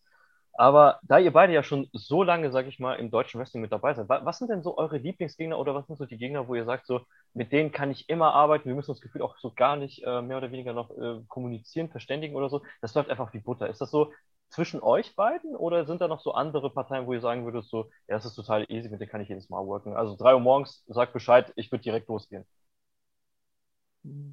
[0.59, 3.73] Aber da ihr beide ja schon so lange, sag ich mal, im deutschen Wrestling mit
[3.73, 6.49] dabei seid, wa- was sind denn so eure Lieblingsgegner oder was sind so die Gegner,
[6.49, 7.01] wo ihr sagt, so,
[7.35, 10.23] mit denen kann ich immer arbeiten, wir müssen uns gefühlt auch so gar nicht äh,
[10.23, 12.62] mehr oder weniger noch äh, kommunizieren, verständigen oder so.
[12.81, 13.69] Das läuft einfach wie Butter.
[13.69, 14.12] Ist das so
[14.51, 17.85] zwischen euch beiden oder sind da noch so andere Parteien, wo ihr sagen würdet, so,
[18.09, 19.95] ja, das ist total easy, mit denen kann ich jedes Mal worken?
[19.97, 22.47] Also drei Uhr morgens, sagt Bescheid, ich würde direkt losgehen.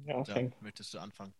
[0.06, 0.54] Ja, Ja, Schenk.
[0.60, 1.34] möchtest du anfangen?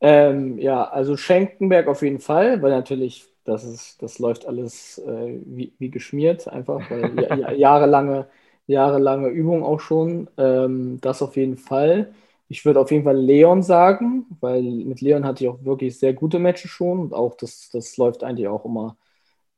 [0.00, 5.40] Ähm, ja, also Schenkenberg auf jeden Fall, weil natürlich, das ist, das läuft alles äh,
[5.44, 8.28] wie, wie geschmiert, einfach, weil ja, ja, jahrelange,
[8.66, 10.28] jahrelange Übung auch schon.
[10.38, 12.14] Ähm, das auf jeden Fall.
[12.48, 16.12] Ich würde auf jeden Fall Leon sagen, weil mit Leon hatte ich auch wirklich sehr
[16.12, 18.96] gute Matches schon und auch das, das läuft eigentlich auch immer,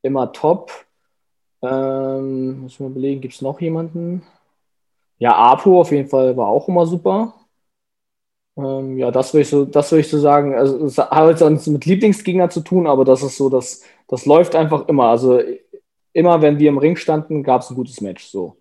[0.01, 0.71] immer top.
[1.61, 4.23] Ähm, muss ich mal überlegen, gibt es noch jemanden?
[5.17, 7.33] Ja, Apo auf jeden Fall war auch immer super.
[8.57, 10.55] Ähm, ja, das würde ich so, das würde ich so sagen.
[10.55, 13.83] Also es hat jetzt auch nichts mit Lieblingsgegner zu tun, aber das ist so, das,
[14.07, 15.09] das läuft einfach immer.
[15.09, 15.41] Also
[16.13, 18.25] immer, wenn wir im Ring standen, gab es ein gutes Match.
[18.25, 18.57] So.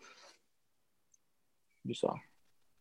[1.83, 2.23] Würde ich sagen.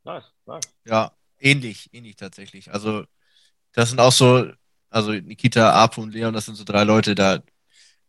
[0.04, 0.64] Nice, nice.
[0.86, 2.72] Ja, ähnlich, ähnlich tatsächlich.
[2.72, 3.04] Also,
[3.74, 4.48] das sind auch so,
[4.90, 7.40] also Nikita, Apo und Leon, das sind so drei Leute, da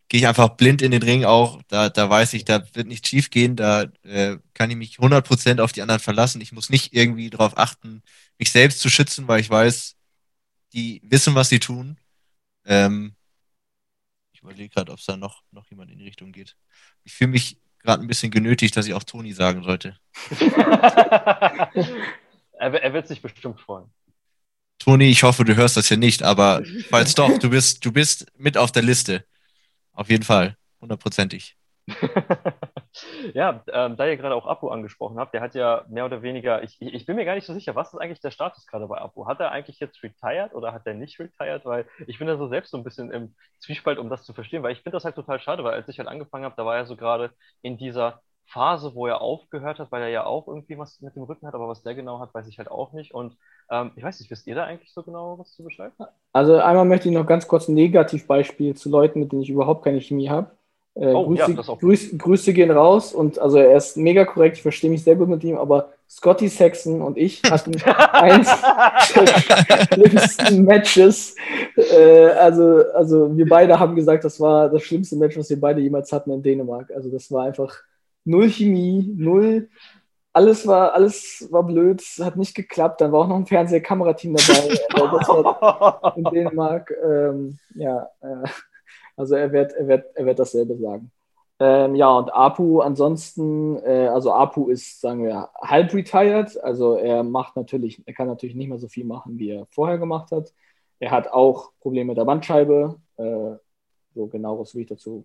[0.08, 1.62] gehe ich einfach blind in den Ring auch.
[1.68, 5.60] Da, da weiß ich, da wird nichts schief gehen, da äh, kann ich mich 100%
[5.60, 6.40] auf die anderen verlassen.
[6.40, 8.02] Ich muss nicht irgendwie darauf achten,
[8.38, 9.96] mich selbst zu schützen, weil ich weiß,
[10.72, 11.98] die wissen, was sie tun.
[12.64, 13.14] Ähm,
[14.32, 16.56] ich überlege gerade, ob es da noch, noch jemand in die Richtung geht.
[17.04, 19.98] Ich fühle mich gerade ein bisschen genötigt, dass ich auch Toni sagen sollte.
[22.58, 23.90] er, er wird sich bestimmt freuen.
[24.78, 28.26] Toni, ich hoffe, du hörst das hier nicht, aber falls doch, du bist, du bist
[28.36, 29.24] mit auf der Liste.
[29.94, 30.56] Auf jeden Fall.
[30.80, 31.56] Hundertprozentig.
[33.34, 36.62] ja, ähm, da ihr gerade auch Apu angesprochen habt, der hat ja mehr oder weniger,
[36.62, 38.98] ich, ich bin mir gar nicht so sicher, was ist eigentlich der Status gerade bei
[38.98, 39.26] Apu?
[39.26, 41.64] Hat er eigentlich jetzt retired oder hat er nicht retired?
[41.64, 44.62] Weil ich bin da so selbst so ein bisschen im Zwiespalt, um das zu verstehen,
[44.62, 46.76] weil ich finde das halt total schade, weil als ich halt angefangen habe, da war
[46.76, 50.78] er so gerade in dieser Phase, wo er aufgehört hat, weil er ja auch irgendwie
[50.78, 53.14] was mit dem Rücken hat, aber was der genau hat, weiß ich halt auch nicht.
[53.14, 53.36] Und
[53.70, 55.94] ähm, ich weiß nicht, wisst ihr da eigentlich so genau was zu beschreiben?
[56.32, 59.84] Also einmal möchte ich noch ganz kurz ein Negativbeispiel zu Leuten, mit denen ich überhaupt
[59.84, 60.50] keine Chemie habe.
[60.94, 61.74] Äh, Oh, Grüße, ja.
[61.74, 65.28] Grüße, Grüße gehen raus und also er ist mega korrekt, ich verstehe mich sehr gut
[65.28, 67.74] mit ihm, aber Scotty Saxon und ich hatten
[68.12, 68.48] eins
[69.16, 71.34] der schlimmsten Matches.
[71.76, 75.80] Äh, also, also wir beide haben gesagt, das war das schlimmste Match, was wir beide
[75.80, 76.92] jemals hatten in Dänemark.
[76.94, 77.74] Also das war einfach
[78.24, 79.68] null Chemie, null.
[80.32, 83.00] Alles war, alles war blöd, hat nicht geklappt.
[83.00, 84.78] Dann war auch noch ein Fernsehkamerateam dabei.
[84.94, 86.92] Äh, das war in Dänemark.
[87.04, 88.48] Ähm, ja, äh,
[89.16, 91.10] also er wird, er wird, er wird dasselbe sagen.
[91.60, 96.62] Ähm, ja, und Apu ansonsten, äh, also Apu ist, sagen wir, halb retired.
[96.62, 99.98] Also er macht natürlich, er kann natürlich nicht mehr so viel machen, wie er vorher
[99.98, 100.52] gemacht hat.
[100.98, 102.96] Er hat auch Probleme mit der Bandscheibe.
[103.16, 103.56] Äh,
[104.14, 105.24] so genaueres will ich dazu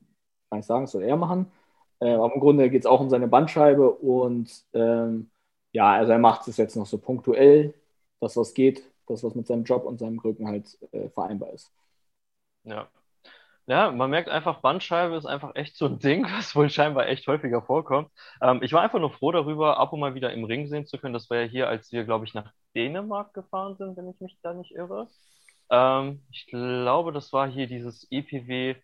[0.50, 1.52] gar nicht sagen, soll er machen.
[2.00, 5.32] Äh, aber im Grunde geht es auch um seine Bandscheibe und ähm,
[5.72, 7.74] ja, also er macht es jetzt noch so punktuell,
[8.20, 11.72] das was geht, das was mit seinem Job und seinem Rücken halt äh, vereinbar ist.
[12.64, 12.90] Ja.
[13.68, 17.28] Ja, man merkt einfach, Bandscheibe ist einfach echt so ein Ding, was wohl scheinbar echt
[17.28, 18.12] häufiger vorkommt.
[18.42, 21.14] Ähm, ich war einfach nur froh darüber, Apo mal wieder im Ring sehen zu können.
[21.14, 24.40] Das war ja hier, als wir, glaube ich, nach Dänemark gefahren sind, wenn ich mich
[24.42, 25.08] da nicht irre.
[25.70, 28.76] Ähm, ich glaube, das war hier dieses EPW,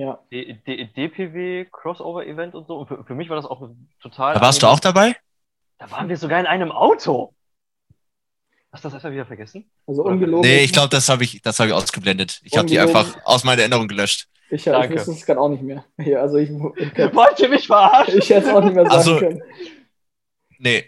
[0.00, 2.78] Ja, D D DPW Crossover Event und so.
[2.78, 3.68] Und für, für mich war das auch
[4.00, 4.32] total.
[4.32, 5.14] Da warst du auch dabei?
[5.78, 7.34] Da waren wir sogar in einem Auto.
[8.72, 9.70] Hast du das einfach wieder vergessen?
[9.86, 10.48] Also ungelogen.
[10.48, 12.40] Nee, ich glaube, das habe ich, das hab ich ausgeblendet.
[12.44, 14.28] Ich habe die einfach aus meiner Erinnerung gelöscht.
[14.48, 14.94] Ich, ich Danke.
[14.94, 15.84] wusste es gerade auch nicht mehr.
[15.98, 16.56] Ja, also ich, ich,
[17.14, 18.18] Wollt ihr mich verarschen?
[18.20, 19.42] ich hätte es auch nicht mehr sagen Also- können.
[20.58, 20.86] Nee.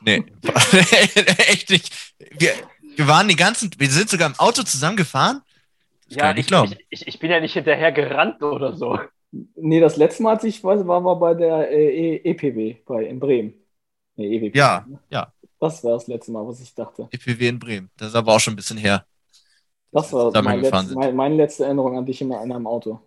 [0.00, 0.24] Nee.
[1.48, 2.14] Echt nicht.
[2.38, 2.52] Wir,
[2.96, 5.42] wir waren die ganzen, wir sind sogar im Auto zusammengefahren.
[6.08, 6.72] Das kann ich nicht glauben.
[6.72, 8.98] Ich, ich, ich bin ja nicht hinterher gerannt oder so.
[9.56, 13.04] Nee, das letzte Mal, als ich weiß, war, war bei der äh, E- EPW bei,
[13.06, 13.54] in Bremen.
[14.16, 14.58] Nee, EWP.
[14.58, 15.32] Ja, ja.
[15.60, 17.10] Das war das letzte Mal, was ich dachte.
[17.10, 17.90] EPW in Bremen.
[17.96, 19.06] Das ist aber auch schon ein bisschen her.
[19.92, 20.94] Das war Zusammen mein gefahren letzt, sind.
[20.94, 23.00] mein, meine letzte Erinnerung an dich in einem Auto.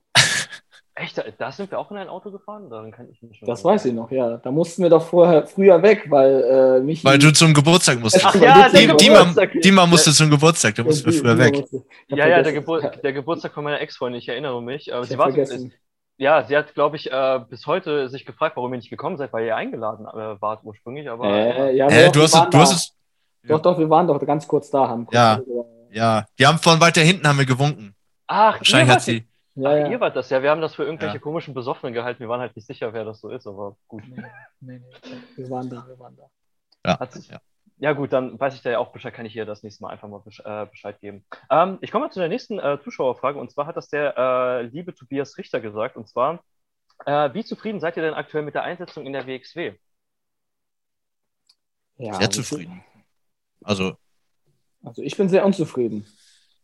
[1.00, 2.70] Echt, da, da sind wir auch in ein Auto gefahren?
[2.70, 4.38] Daran kann ich mich Das weiß ich noch, ja.
[4.38, 7.06] Da mussten wir doch vorher früher weg, weil äh, mich.
[7.06, 8.26] Weil du zum Geburtstag musstest.
[8.26, 9.52] Ach ja, der Die- die Geburtstag.
[9.62, 11.64] Dima musste zum Geburtstag, du musst früher weg.
[12.08, 14.92] Ja, ja, der, Gebur der Geburtstag von meiner Ex-Freundin, ich erinnere mich.
[14.94, 15.72] Aber Ich sie war vergessen.
[16.18, 19.32] ja, sie hat, glaube ich, äh, bis heute sich gefragt, warum ihr nicht gekommen seid,
[19.34, 21.10] weil ihr eingeladen äh, wart ursprünglich.
[21.10, 22.76] Aber Äh, ja, Hä, doch, du wir hast, waren du hast da.
[22.76, 22.94] es.
[23.50, 24.88] Doch, doch, wir waren doch ganz kurz da.
[24.90, 25.40] Haben kurz Ja.
[25.92, 27.94] Ja, wir haben von weiter hinten haben wir gewunken.
[28.28, 29.26] ach, Wahrscheinlich hat sie.
[29.58, 29.88] Ja, ach, ja.
[29.90, 30.42] ihr wart das ja.
[30.44, 31.20] Wir haben das für irgendwelche Ja.
[31.22, 32.20] komischen Besoffenen gehalten.
[32.20, 34.04] Wir waren halt nicht sicher, wer das so ist, aber gut.
[34.08, 34.24] Nee,
[34.60, 35.18] nee, nee.
[35.36, 37.00] Wir waren da, wir waren da.
[37.00, 37.40] Hat sich, Ja.
[37.78, 37.94] ja.
[37.94, 40.08] gut, dann weiß ich da ja auch Bescheid, kann ich ihr das nächste Mal einfach
[40.08, 41.26] mal äh, Bescheid geben.
[41.50, 44.62] Ähm, ich komme mal zu der nächsten äh, Zuschauerfrage und zwar hat das der äh,
[44.64, 46.44] liebe Tobias Richter gesagt und zwar,
[47.06, 49.74] äh, wie zufrieden seid ihr denn aktuell mit der Einsetzung in der WXW?
[51.98, 52.84] Ja, Sehr zufrieden.
[53.64, 53.98] Also,
[54.84, 56.06] Also ich bin sehr unzufrieden,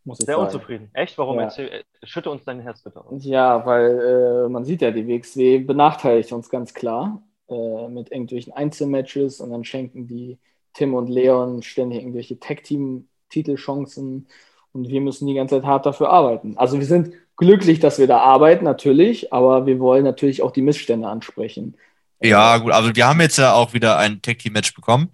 [0.06, 0.46] muss ich Sehr sagen.
[0.46, 0.90] unzufrieden.
[0.94, 1.18] Echt?
[1.18, 1.38] Warum?
[1.38, 1.44] Ja.
[1.44, 3.24] Erzähl, äh, schütte uns dein Herz bitte aus.
[3.26, 8.54] Ja, weil äh, man sieht ja, die WXW benachteiligt uns ganz klar äh, mit irgendwelchen
[8.54, 10.38] Einzelmatches und dann schenken die
[10.74, 14.28] Tim und Leon ständig irgendwelche Tag-Team-Titelchancen
[14.74, 16.58] und wir müssen die ganze Zeit hart dafür arbeiten.
[16.58, 20.62] Also wir sind glücklich, dass wir da arbeiten, natürlich, aber wir wollen natürlich auch die
[20.62, 21.78] Missstände ansprechen.
[22.22, 22.72] ja, gut.
[22.72, 25.10] Also, wir haben jetzt ja auch wieder ein Tag Team Match bekommen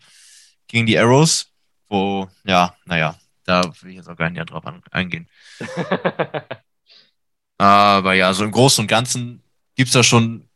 [0.67, 1.51] gegen die Arrows,
[1.87, 3.15] wo, ja, naja,
[3.49, 5.27] da will ich jetzt auch gar nicht drauf an- eingehen.
[7.57, 9.43] Aber ja, so im Großen und Ganzen
[9.75, 10.47] gibt's da schon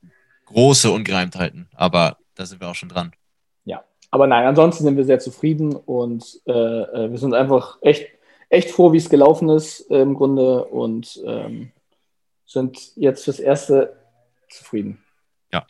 [0.45, 3.13] große Ungereimtheiten, aber da sind wir auch schon dran.
[4.13, 8.09] Aber nein, ansonsten sind wir sehr zufrieden und äh, äh, wir sind einfach echt,
[8.49, 11.71] echt froh, wie es gelaufen ist äh, im Grunde und ähm,
[12.45, 13.97] sind jetzt fürs Erste
[14.51, 15.03] zufrieden.
[15.51, 15.65] Ja,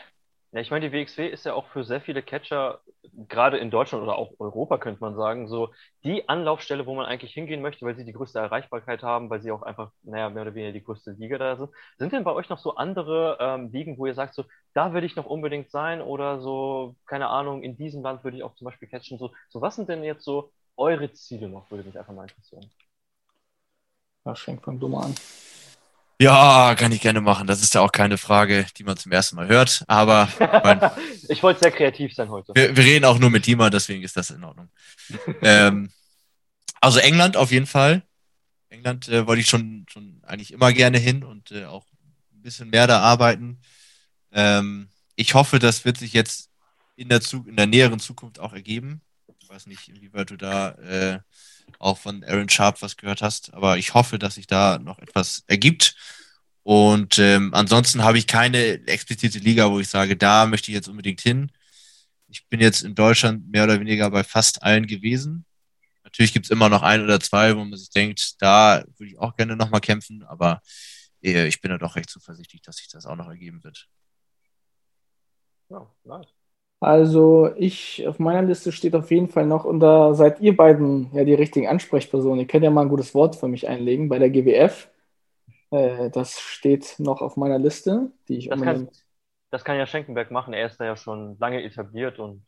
[0.61, 2.79] ich meine, die WXW ist ja auch für sehr viele Catcher,
[3.27, 5.71] gerade in Deutschland oder auch Europa, könnte man sagen, so
[6.03, 9.51] die Anlaufstelle, wo man eigentlich hingehen möchte, weil sie die größte Erreichbarkeit haben, weil sie
[9.51, 11.69] auch einfach, naja, mehr oder weniger die größte Liga da sind.
[11.97, 15.03] Sind denn bei euch noch so andere ähm, Ligen, wo ihr sagt, so, da will
[15.03, 18.65] ich noch unbedingt sein oder so, keine Ahnung, in diesem Land würde ich auch zum
[18.65, 22.13] Beispiel catchen, so, so was sind denn jetzt so eure Ziele noch, würde mich einfach
[22.13, 22.69] mal interessieren.
[24.25, 25.13] Ja, Schenk, fang du an.
[26.21, 27.47] Ja, kann ich gerne machen.
[27.47, 30.80] Das ist ja auch keine Frage, die man zum ersten Mal hört, aber mein,
[31.28, 32.54] ich wollte sehr kreativ sein heute.
[32.56, 34.69] wir, wir reden auch nur mit Dima, deswegen ist das in Ordnung.
[35.41, 35.91] ähm,
[36.80, 38.04] also England auf jeden Fall.
[38.69, 41.86] England äh, wollte ich schon, schon eigentlich immer gerne hin und äh, auch
[42.34, 43.60] ein bisschen mehr da arbeiten.
[44.32, 46.49] Ähm, ich hoffe, das wird sich jetzt
[46.95, 49.02] in der, Zu in der näheren Zukunft auch ergeben.
[49.39, 51.19] Ich weiß nicht, inwieweit du da äh,
[51.80, 55.43] auch von Aaron Sharp was gehört hast, aber ich hoffe, dass sich da noch etwas
[55.47, 55.95] ergibt.
[56.63, 60.88] Und ähm, ansonsten habe ich keine explizite Liga, wo ich sage, da möchte ich jetzt
[60.88, 61.52] unbedingt hin.
[62.30, 65.45] Ich bin jetzt in Deutschland mehr oder weniger bei fast allen gewesen.
[66.04, 69.19] Natürlich gibt es immer noch ein oder zwei, wo man sich denkt, da würde ich
[69.19, 70.62] auch gerne nochmal kämpfen, aber
[71.21, 73.88] äh, ich bin da doch recht zuversichtlich, dass sich das auch noch ergeben wird.
[75.69, 76.28] Ja, nice.
[76.84, 81.10] Also ich, auf meiner Liste steht auf jeden Fall noch, und da seid ihr beiden
[81.13, 82.39] ja die richtigen Ansprechpersonen.
[82.41, 84.89] Ihr könnt ja mal ein gutes Wort für mich einlegen bei der GWF.
[85.72, 89.04] Äh, das steht noch auf meiner Liste, die ich Das kann- unbedingt.
[89.50, 92.43] Das kann ja Schenkenberg machen, er ist da ja schon lange etabliert und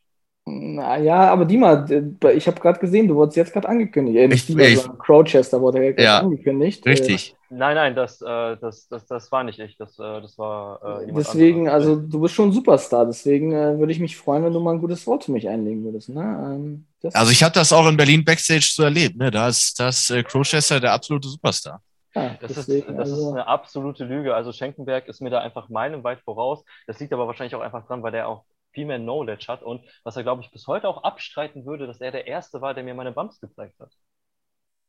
[0.47, 1.87] Naja, aber Dima,
[2.33, 4.15] ich habe gerade gesehen, du wurdest jetzt gerade angekündigt.
[4.17, 6.85] Äh, nicht Ich- Dima, ich- sondern Crowchester wurde ja angekündigt.
[6.85, 7.35] Äh, Richtig.
[7.49, 9.75] Nein, nein, das, äh, das, das, das war nicht ich.
[9.77, 11.87] Das, äh, das war äh, Deswegen, anderes.
[11.87, 14.73] also du bist schon ein Superstar, deswegen äh, würde ich mich freuen, wenn du mal
[14.73, 16.09] ein gutes Wort für mich einlegen würdest.
[16.09, 16.21] Ne?
[16.21, 19.15] Ähm, das, Also ich habe das auch in Berlin Backstage so erlebt.
[19.17, 19.31] Ne?
[19.31, 21.81] Da ist das äh, Crowchester der absolute Superstar.
[22.15, 24.35] ja, Das, ist, deswegen, das ist also, eine absolute Lüge.
[24.35, 26.63] Also Schenkenberg ist mir da einfach meilenweit voraus.
[26.85, 28.43] Das liegt aber wahrscheinlich auch einfach dran, weil der auch
[28.75, 32.01] viel mehr Knowledge hat und was er, glaube ich, bis heute auch abstreiten würde, dass
[32.01, 33.91] er der Erste war, der mir meine Bumps gezeigt hat.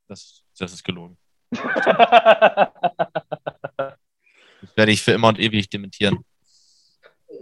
[0.08, 1.16] Das, das ist gelogen.
[4.62, 6.24] Das werde ich für immer und ewig dementieren.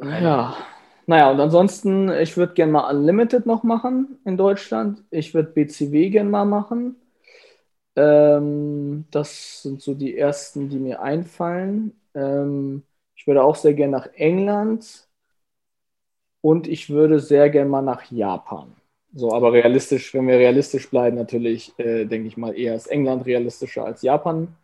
[0.03, 0.57] ja.
[1.07, 5.05] Naja, und ansonsten, ich würde gerne mal Unlimited noch machen in Deutschland.
[5.11, 6.97] Ich würde BCW gerne mal machen.
[7.97, 11.93] Ähm, das sind so die ersten, die mir einfallen.
[12.15, 12.85] Ähm,
[13.17, 15.04] ich würde auch sehr gerne nach England
[16.45, 18.67] und ich würde sehr gerne mal nach Japan.
[19.15, 23.25] So, aber realistisch, wenn wir realistisch bleiben, natürlich, äh, denke ich mal, eher ist England
[23.25, 24.55] realistischer als Japan.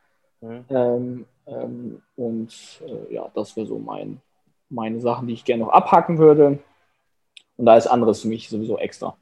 [0.42, 0.64] Mhm.
[0.68, 4.20] Ähm, ähm, und äh, ja, das wäre so mein,
[4.68, 6.58] meine Sachen, die ich gerne noch abhaken würde.
[7.56, 9.16] Und da ist anderes für mich sowieso extra.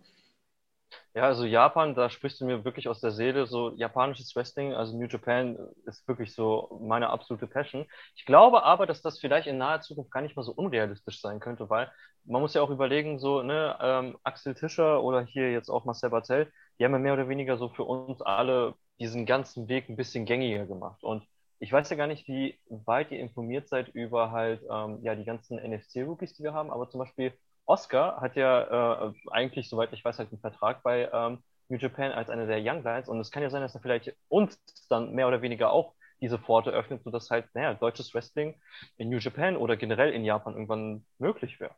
[1.18, 3.46] Ja, also Japan, da sprichst du mir wirklich aus der Seele.
[3.46, 7.86] So japanisches Wrestling, also New Japan, ist wirklich so meine absolute Passion.
[8.14, 11.40] Ich glaube aber, dass das vielleicht in naher Zukunft gar nicht mal so unrealistisch sein
[11.40, 11.90] könnte, weil
[12.24, 16.10] man muss ja auch überlegen, so, ne, ähm, Axel Tischer oder hier jetzt auch Marcel
[16.10, 19.96] Bartel, die haben ja mehr oder weniger so für uns alle diesen ganzen Weg ein
[19.96, 21.02] bisschen gängiger gemacht.
[21.02, 21.24] Und
[21.58, 25.24] ich weiß ja gar nicht, wie weit ihr informiert seid über halt ähm, ja die
[25.24, 27.32] ganzen NFC-Rookies, die wir haben, aber zum Beispiel
[27.68, 32.12] Oscar hat ja äh, eigentlich, soweit ich weiß, halt einen Vertrag bei ähm, New Japan
[32.12, 34.58] als einer der Young Lions und es kann ja sein, dass er vielleicht uns
[34.88, 38.60] dann mehr oder weniger auch diese Pforte öffnet, sodass halt, naja, deutsches Wrestling
[38.96, 41.74] in New Japan oder generell in Japan irgendwann möglich wäre.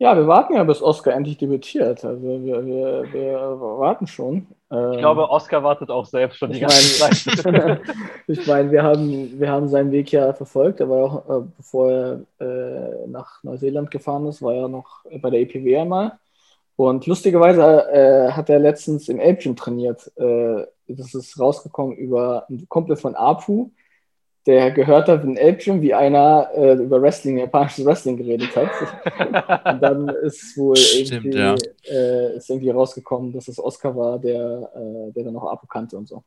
[0.00, 2.04] Ja, wir warten ja, bis Oscar endlich debütiert.
[2.04, 4.46] Also wir, wir, wir warten schon.
[4.70, 7.80] Ähm, Ich glaube, Oscar wartet auch selbst schon die ich ganze meine, Zeit.
[8.28, 10.78] ich meine, wir haben, wir haben seinen Weg ja verfolgt.
[10.80, 15.04] Er war ja auch, äh, bevor er äh, nach Neuseeland gefahren ist, war er noch
[15.20, 16.18] bei der EPW einmal.
[16.76, 20.12] Und lustigerweise äh, hat er letztens im Elbgym trainiert.
[20.16, 23.70] Äh, das ist rausgekommen über einen Kumpel von Apu,
[24.48, 28.70] der gehört hat in Elbgym, wie einer äh, über Wrestling, japanisches Wrestling geredet hat.
[29.74, 31.54] Und dann ist wohl Stimmt, irgendwie, ja.
[31.84, 35.98] äh, ist irgendwie rausgekommen, dass es Oscar war, der, äh, der dann noch Apu kannte
[35.98, 36.24] und so.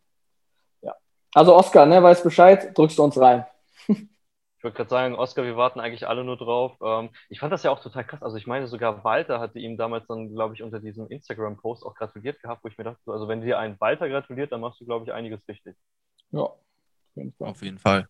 [0.84, 0.94] Ja.
[1.34, 3.44] Also Oscar, ne, weiß Bescheid, drückst du uns rein.
[3.88, 6.78] Ich wollte gerade sagen, Oscar, wir warten eigentlich alle nur drauf.
[6.84, 8.22] Ähm, ich fand das ja auch total krass.
[8.22, 11.96] Also ich meine, sogar Walter hatte ihm damals dann, glaube ich, unter diesem Instagram-Post auch
[11.96, 14.80] gratuliert gehabt, wo ich mir dachte, so, also wenn dir ein Walter gratuliert, dann machst
[14.80, 15.76] du, glaube ich, einiges richtig.
[16.30, 16.52] Ja.
[17.40, 18.08] Auf jeden Fall.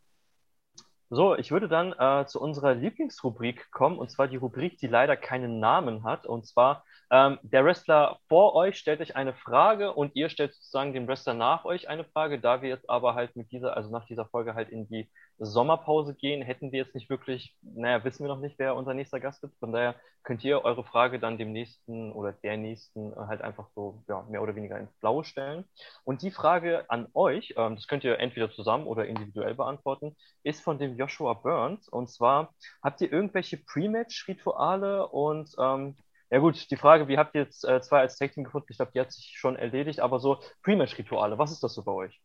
[1.13, 5.17] So, ich würde dann äh, zu unserer Lieblingsrubrik kommen, und zwar die Rubrik, die leider
[5.17, 6.25] keinen Namen hat.
[6.25, 10.93] Und zwar, ähm, der Wrestler vor euch stellt euch eine Frage und ihr stellt sozusagen
[10.93, 12.39] dem Wrestler nach euch eine Frage.
[12.39, 15.09] Da wir jetzt aber halt mit dieser, also nach dieser Folge halt in die
[15.43, 19.19] Sommerpause gehen, hätten wir jetzt nicht wirklich, naja, wissen wir noch nicht, wer unser nächster
[19.19, 19.57] Gast ist.
[19.59, 23.67] Von daher könnt ihr eure Frage dann dem nächsten oder der nächsten äh, halt einfach
[23.73, 25.65] so, ja, mehr oder weniger ins Blaue stellen.
[26.03, 30.61] Und die Frage an euch, ähm, das könnt ihr entweder zusammen oder individuell beantworten, ist
[30.61, 31.89] von dem Joshua Burns.
[31.89, 35.07] Und zwar, habt ihr irgendwelche Pre-Match-Rituale?
[35.07, 35.95] Und ähm,
[36.29, 38.67] ja gut, die Frage, wie habt ihr jetzt äh, zwei als Team gefunden?
[38.69, 41.91] Ich glaube, die hat sich schon erledigt, aber so Pre-Match-Rituale, was ist das so bei
[41.93, 42.21] euch?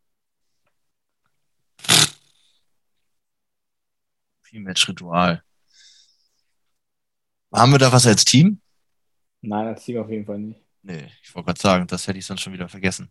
[4.56, 5.42] Pre-Match-Ritual.
[7.52, 8.60] Haben wir da was als Team?
[9.42, 10.60] Nein, als Team auf jeden Fall nicht.
[10.82, 13.10] Nee, ich wollte gerade sagen, das hätte ich sonst schon wieder vergessen.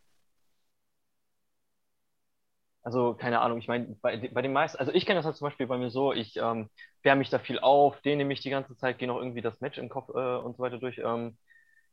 [2.84, 5.48] Also, keine Ahnung, ich meine, bei, bei den meisten, also ich kenne das halt zum
[5.48, 6.70] Beispiel bei mir so, ich ähm,
[7.02, 9.80] wärme mich da viel auf, dehne mich die ganze Zeit, gehe noch irgendwie das Match
[9.80, 11.00] im Kopf äh, und so weiter durch.
[11.00, 11.38] Ähm,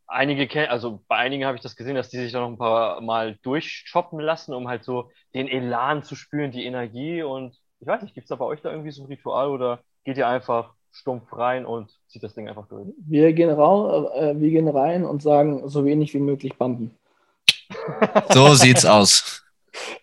[0.07, 2.59] einige kennen, also bei einigen habe ich das gesehen, dass die sich da noch ein
[2.59, 7.89] paar Mal durchshoppen lassen, um halt so den Elan zu spüren, die Energie und ich
[7.89, 10.28] weiß nicht, gibt es da bei euch da irgendwie so ein Ritual oder geht ihr
[10.28, 12.87] einfach stumpf rein und zieht das Ding einfach durch?
[12.97, 16.93] Wir gehen, rau, äh, wir gehen rein und sagen, so wenig wie möglich bumpen.
[18.30, 19.45] So sieht's aus.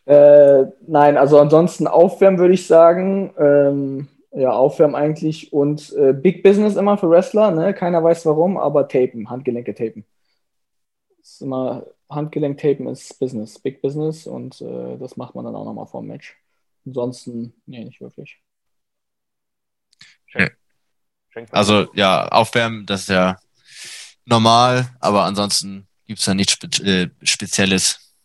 [0.05, 3.33] Äh, nein, also ansonsten aufwärmen würde ich sagen.
[3.37, 7.73] Ähm, ja, aufwärmen eigentlich und äh, Big Business immer für Wrestler, ne?
[7.73, 10.05] Keiner weiß warum, aber tapen, Handgelenke tapen.
[11.21, 15.65] Ist immer, Handgelenk tapen ist Business, Big Business und äh, das macht man dann auch
[15.65, 16.37] nochmal vor dem Match.
[16.85, 18.41] Ansonsten, nee, nicht wirklich.
[20.25, 20.57] Schenk,
[21.29, 23.37] schenk Also ja, aufwärmen, das ist ja
[24.25, 28.15] normal, aber ansonsten gibt's da nichts Spe äh, Spezielles.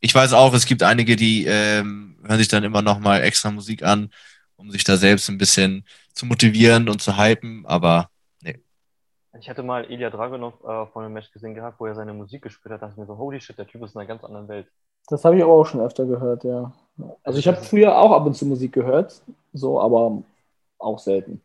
[0.00, 3.50] Ich weiß auch, es gibt einige, die ähm, hören sich dann immer noch mal extra
[3.50, 4.12] Musik an,
[4.56, 8.10] um sich da selbst ein bisschen zu motivieren und zu hypen, aber
[9.40, 12.42] Ich hatte mal Ilya Dragunov äh, von einem Match gesehen gehabt, wo er seine Musik
[12.42, 12.82] gespielt hat.
[12.82, 14.68] Da dachte ich mir so, holy shit, der Typ ist in einer ganz anderen Welt.
[15.08, 16.72] Das habe ich aber auch schon öfter gehört, ja.
[17.22, 20.22] Also ich habe früher auch ab und zu Musik gehört, so, aber
[20.78, 21.42] auch selten.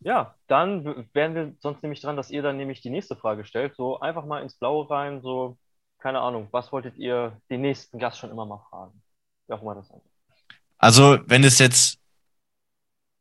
[0.00, 3.74] Ja, dann wären wir sonst nämlich dran, dass ihr dann nämlich die nächste Frage stellt.
[3.74, 5.56] So einfach mal ins Blaue rein, so,
[5.98, 9.02] keine Ahnung, was wolltet ihr den nächsten Gast schon immer mal fragen?
[9.46, 10.00] Wer auch immer das sein.
[10.78, 11.98] Also, wenn es jetzt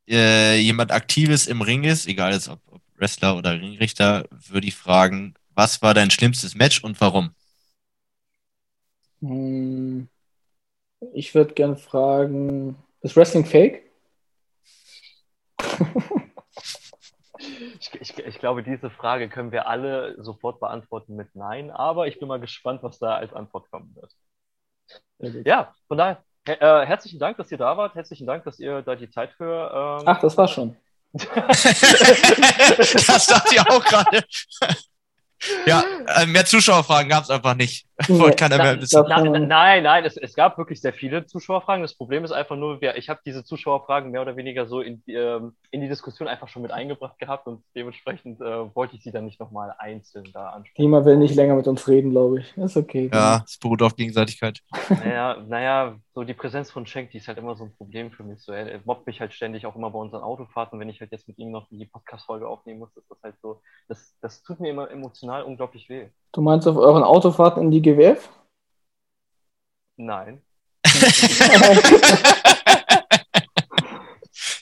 [0.07, 4.75] äh, jemand Aktives im Ring ist, egal jetzt ob, ob Wrestler oder Ringrichter, würde ich
[4.75, 7.33] fragen, was war dein schlimmstes Match und warum?
[9.27, 10.07] Hm,
[11.13, 13.83] Ich würde gerne fragen, ist Wrestling fake?
[17.79, 22.17] Ich, ich, ich glaube, diese Frage können wir alle sofort beantworten mit Nein, aber ich
[22.19, 24.11] bin mal gespannt, was da als Antwort kommen wird.
[25.45, 27.95] Ja, von daher, her äh, herzlichen Dank, dass ihr da wart.
[27.95, 29.99] Herzlichen Dank, dass ihr da die Zeit für.
[30.01, 30.75] Ähm, Ach, das war's schon.
[31.13, 31.23] das
[33.27, 34.23] dachte ich auch gerade.
[35.65, 37.85] Ja, äh, mehr Zuschauerfragen gab es einfach nicht.
[38.09, 39.05] Wollte keiner mehr wissen.
[39.07, 41.81] Nein, nein, nein, es, es gab wirklich sehr viele Zuschauerfragen.
[41.81, 45.01] Das Problem ist einfach nur, wir, ich habe diese Zuschauerfragen mehr oder weniger so in,
[45.05, 49.03] die, ähm, in die Diskussion einfach schon mit eingebracht gehabt und dementsprechend äh, wollte ich
[49.03, 50.81] sie dann nicht nochmal einzeln da ansprechen.
[50.81, 52.57] Niemand will nicht länger mit uns reden, glaube ich.
[52.57, 53.09] Ist okay.
[53.13, 54.59] Ja, es beruht auf Gegenseitigkeit.
[54.89, 58.23] Naja, naja, so die Präsenz von Schenk, die ist halt immer so ein Problem für
[58.23, 58.41] mich.
[58.41, 60.79] So, er, er mobbt mich halt ständig auch immer bei unseren Autofahrten.
[60.79, 63.61] Wenn ich halt jetzt mit ihm noch die Podcast-Folge aufnehmen muss, ist das halt so,
[63.87, 66.07] das, das tut mir immer emotional unglaublich weh.
[66.31, 68.29] Du meinst auf euren Autofahrten in die GWF?
[69.97, 70.41] Nein.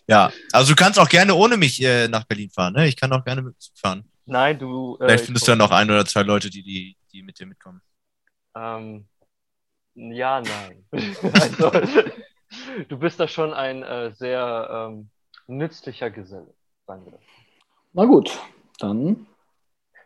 [0.05, 2.73] Ja, also du kannst auch gerne ohne mich äh, nach Berlin fahren.
[2.73, 2.87] Ne?
[2.89, 4.03] Ich kann auch gerne mit fahren.
[4.25, 4.95] Nein, du.
[4.95, 7.39] äh, Vielleicht ich- findest du ja noch ein oder zwei Leute, die, die, die mit
[7.39, 7.81] dir mitkommen.
[8.55, 9.07] Ähm,
[9.95, 10.85] ja, nein.
[11.33, 11.71] also,
[12.89, 15.09] du bist da schon ein äh, sehr ähm,
[15.47, 16.53] nützlicher Geselle,
[16.85, 17.21] sagen wir das.
[17.93, 18.37] Na gut,
[18.79, 19.25] dann.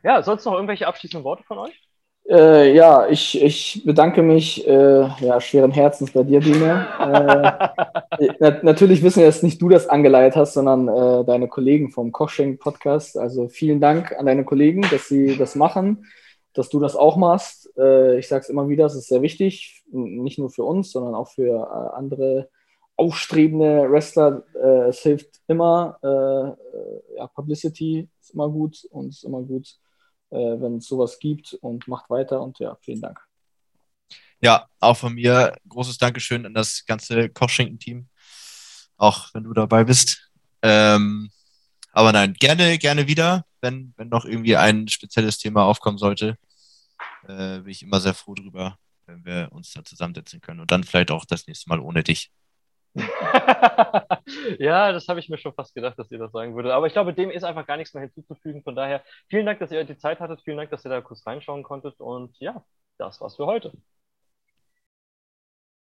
[0.03, 1.86] Ja, sonst noch irgendwelche abschließenden Worte von euch?
[2.29, 7.63] Äh, ja, ich, ich bedanke mich äh, ja, schweren Herzens bei dir, Dina.
[8.19, 11.91] Äh, na, natürlich wissen wir, dass nicht du das angeleitet hast, sondern äh, deine Kollegen
[11.91, 13.15] vom Kochschenk-Podcast.
[13.15, 16.05] Also vielen Dank an deine Kollegen, dass sie das machen,
[16.53, 17.69] dass du das auch machst.
[17.77, 21.13] Äh, ich sage es immer wieder, es ist sehr wichtig, nicht nur für uns, sondern
[21.13, 22.49] auch für äh, andere
[22.95, 24.41] aufstrebende Wrestler.
[24.89, 29.77] Es hilft immer, ja, Publicity ist immer gut und ist immer gut,
[30.29, 33.19] wenn es sowas gibt und macht weiter und ja, vielen Dank.
[34.39, 38.07] Ja, auch von mir großes Dankeschön an das ganze Kochschinken-Team.
[38.97, 40.31] Auch wenn du dabei bist.
[40.61, 41.31] Ähm,
[41.91, 46.37] aber nein, gerne, gerne wieder, wenn, wenn noch irgendwie ein spezielles Thema aufkommen sollte.
[47.27, 50.59] Äh, bin ich immer sehr froh drüber, wenn wir uns da zusammensetzen können.
[50.59, 52.31] Und dann vielleicht auch das nächste Mal ohne dich.
[54.59, 56.71] ja, das habe ich mir schon fast gedacht, dass ihr das sagen würdet.
[56.71, 58.63] Aber ich glaube, dem ist einfach gar nichts mehr hinzuzufügen.
[58.63, 60.41] Von daher, vielen Dank, dass ihr die Zeit hattet.
[60.43, 61.99] Vielen Dank, dass ihr da kurz reinschauen konntet.
[61.99, 62.63] Und ja,
[62.97, 63.71] das war's für heute.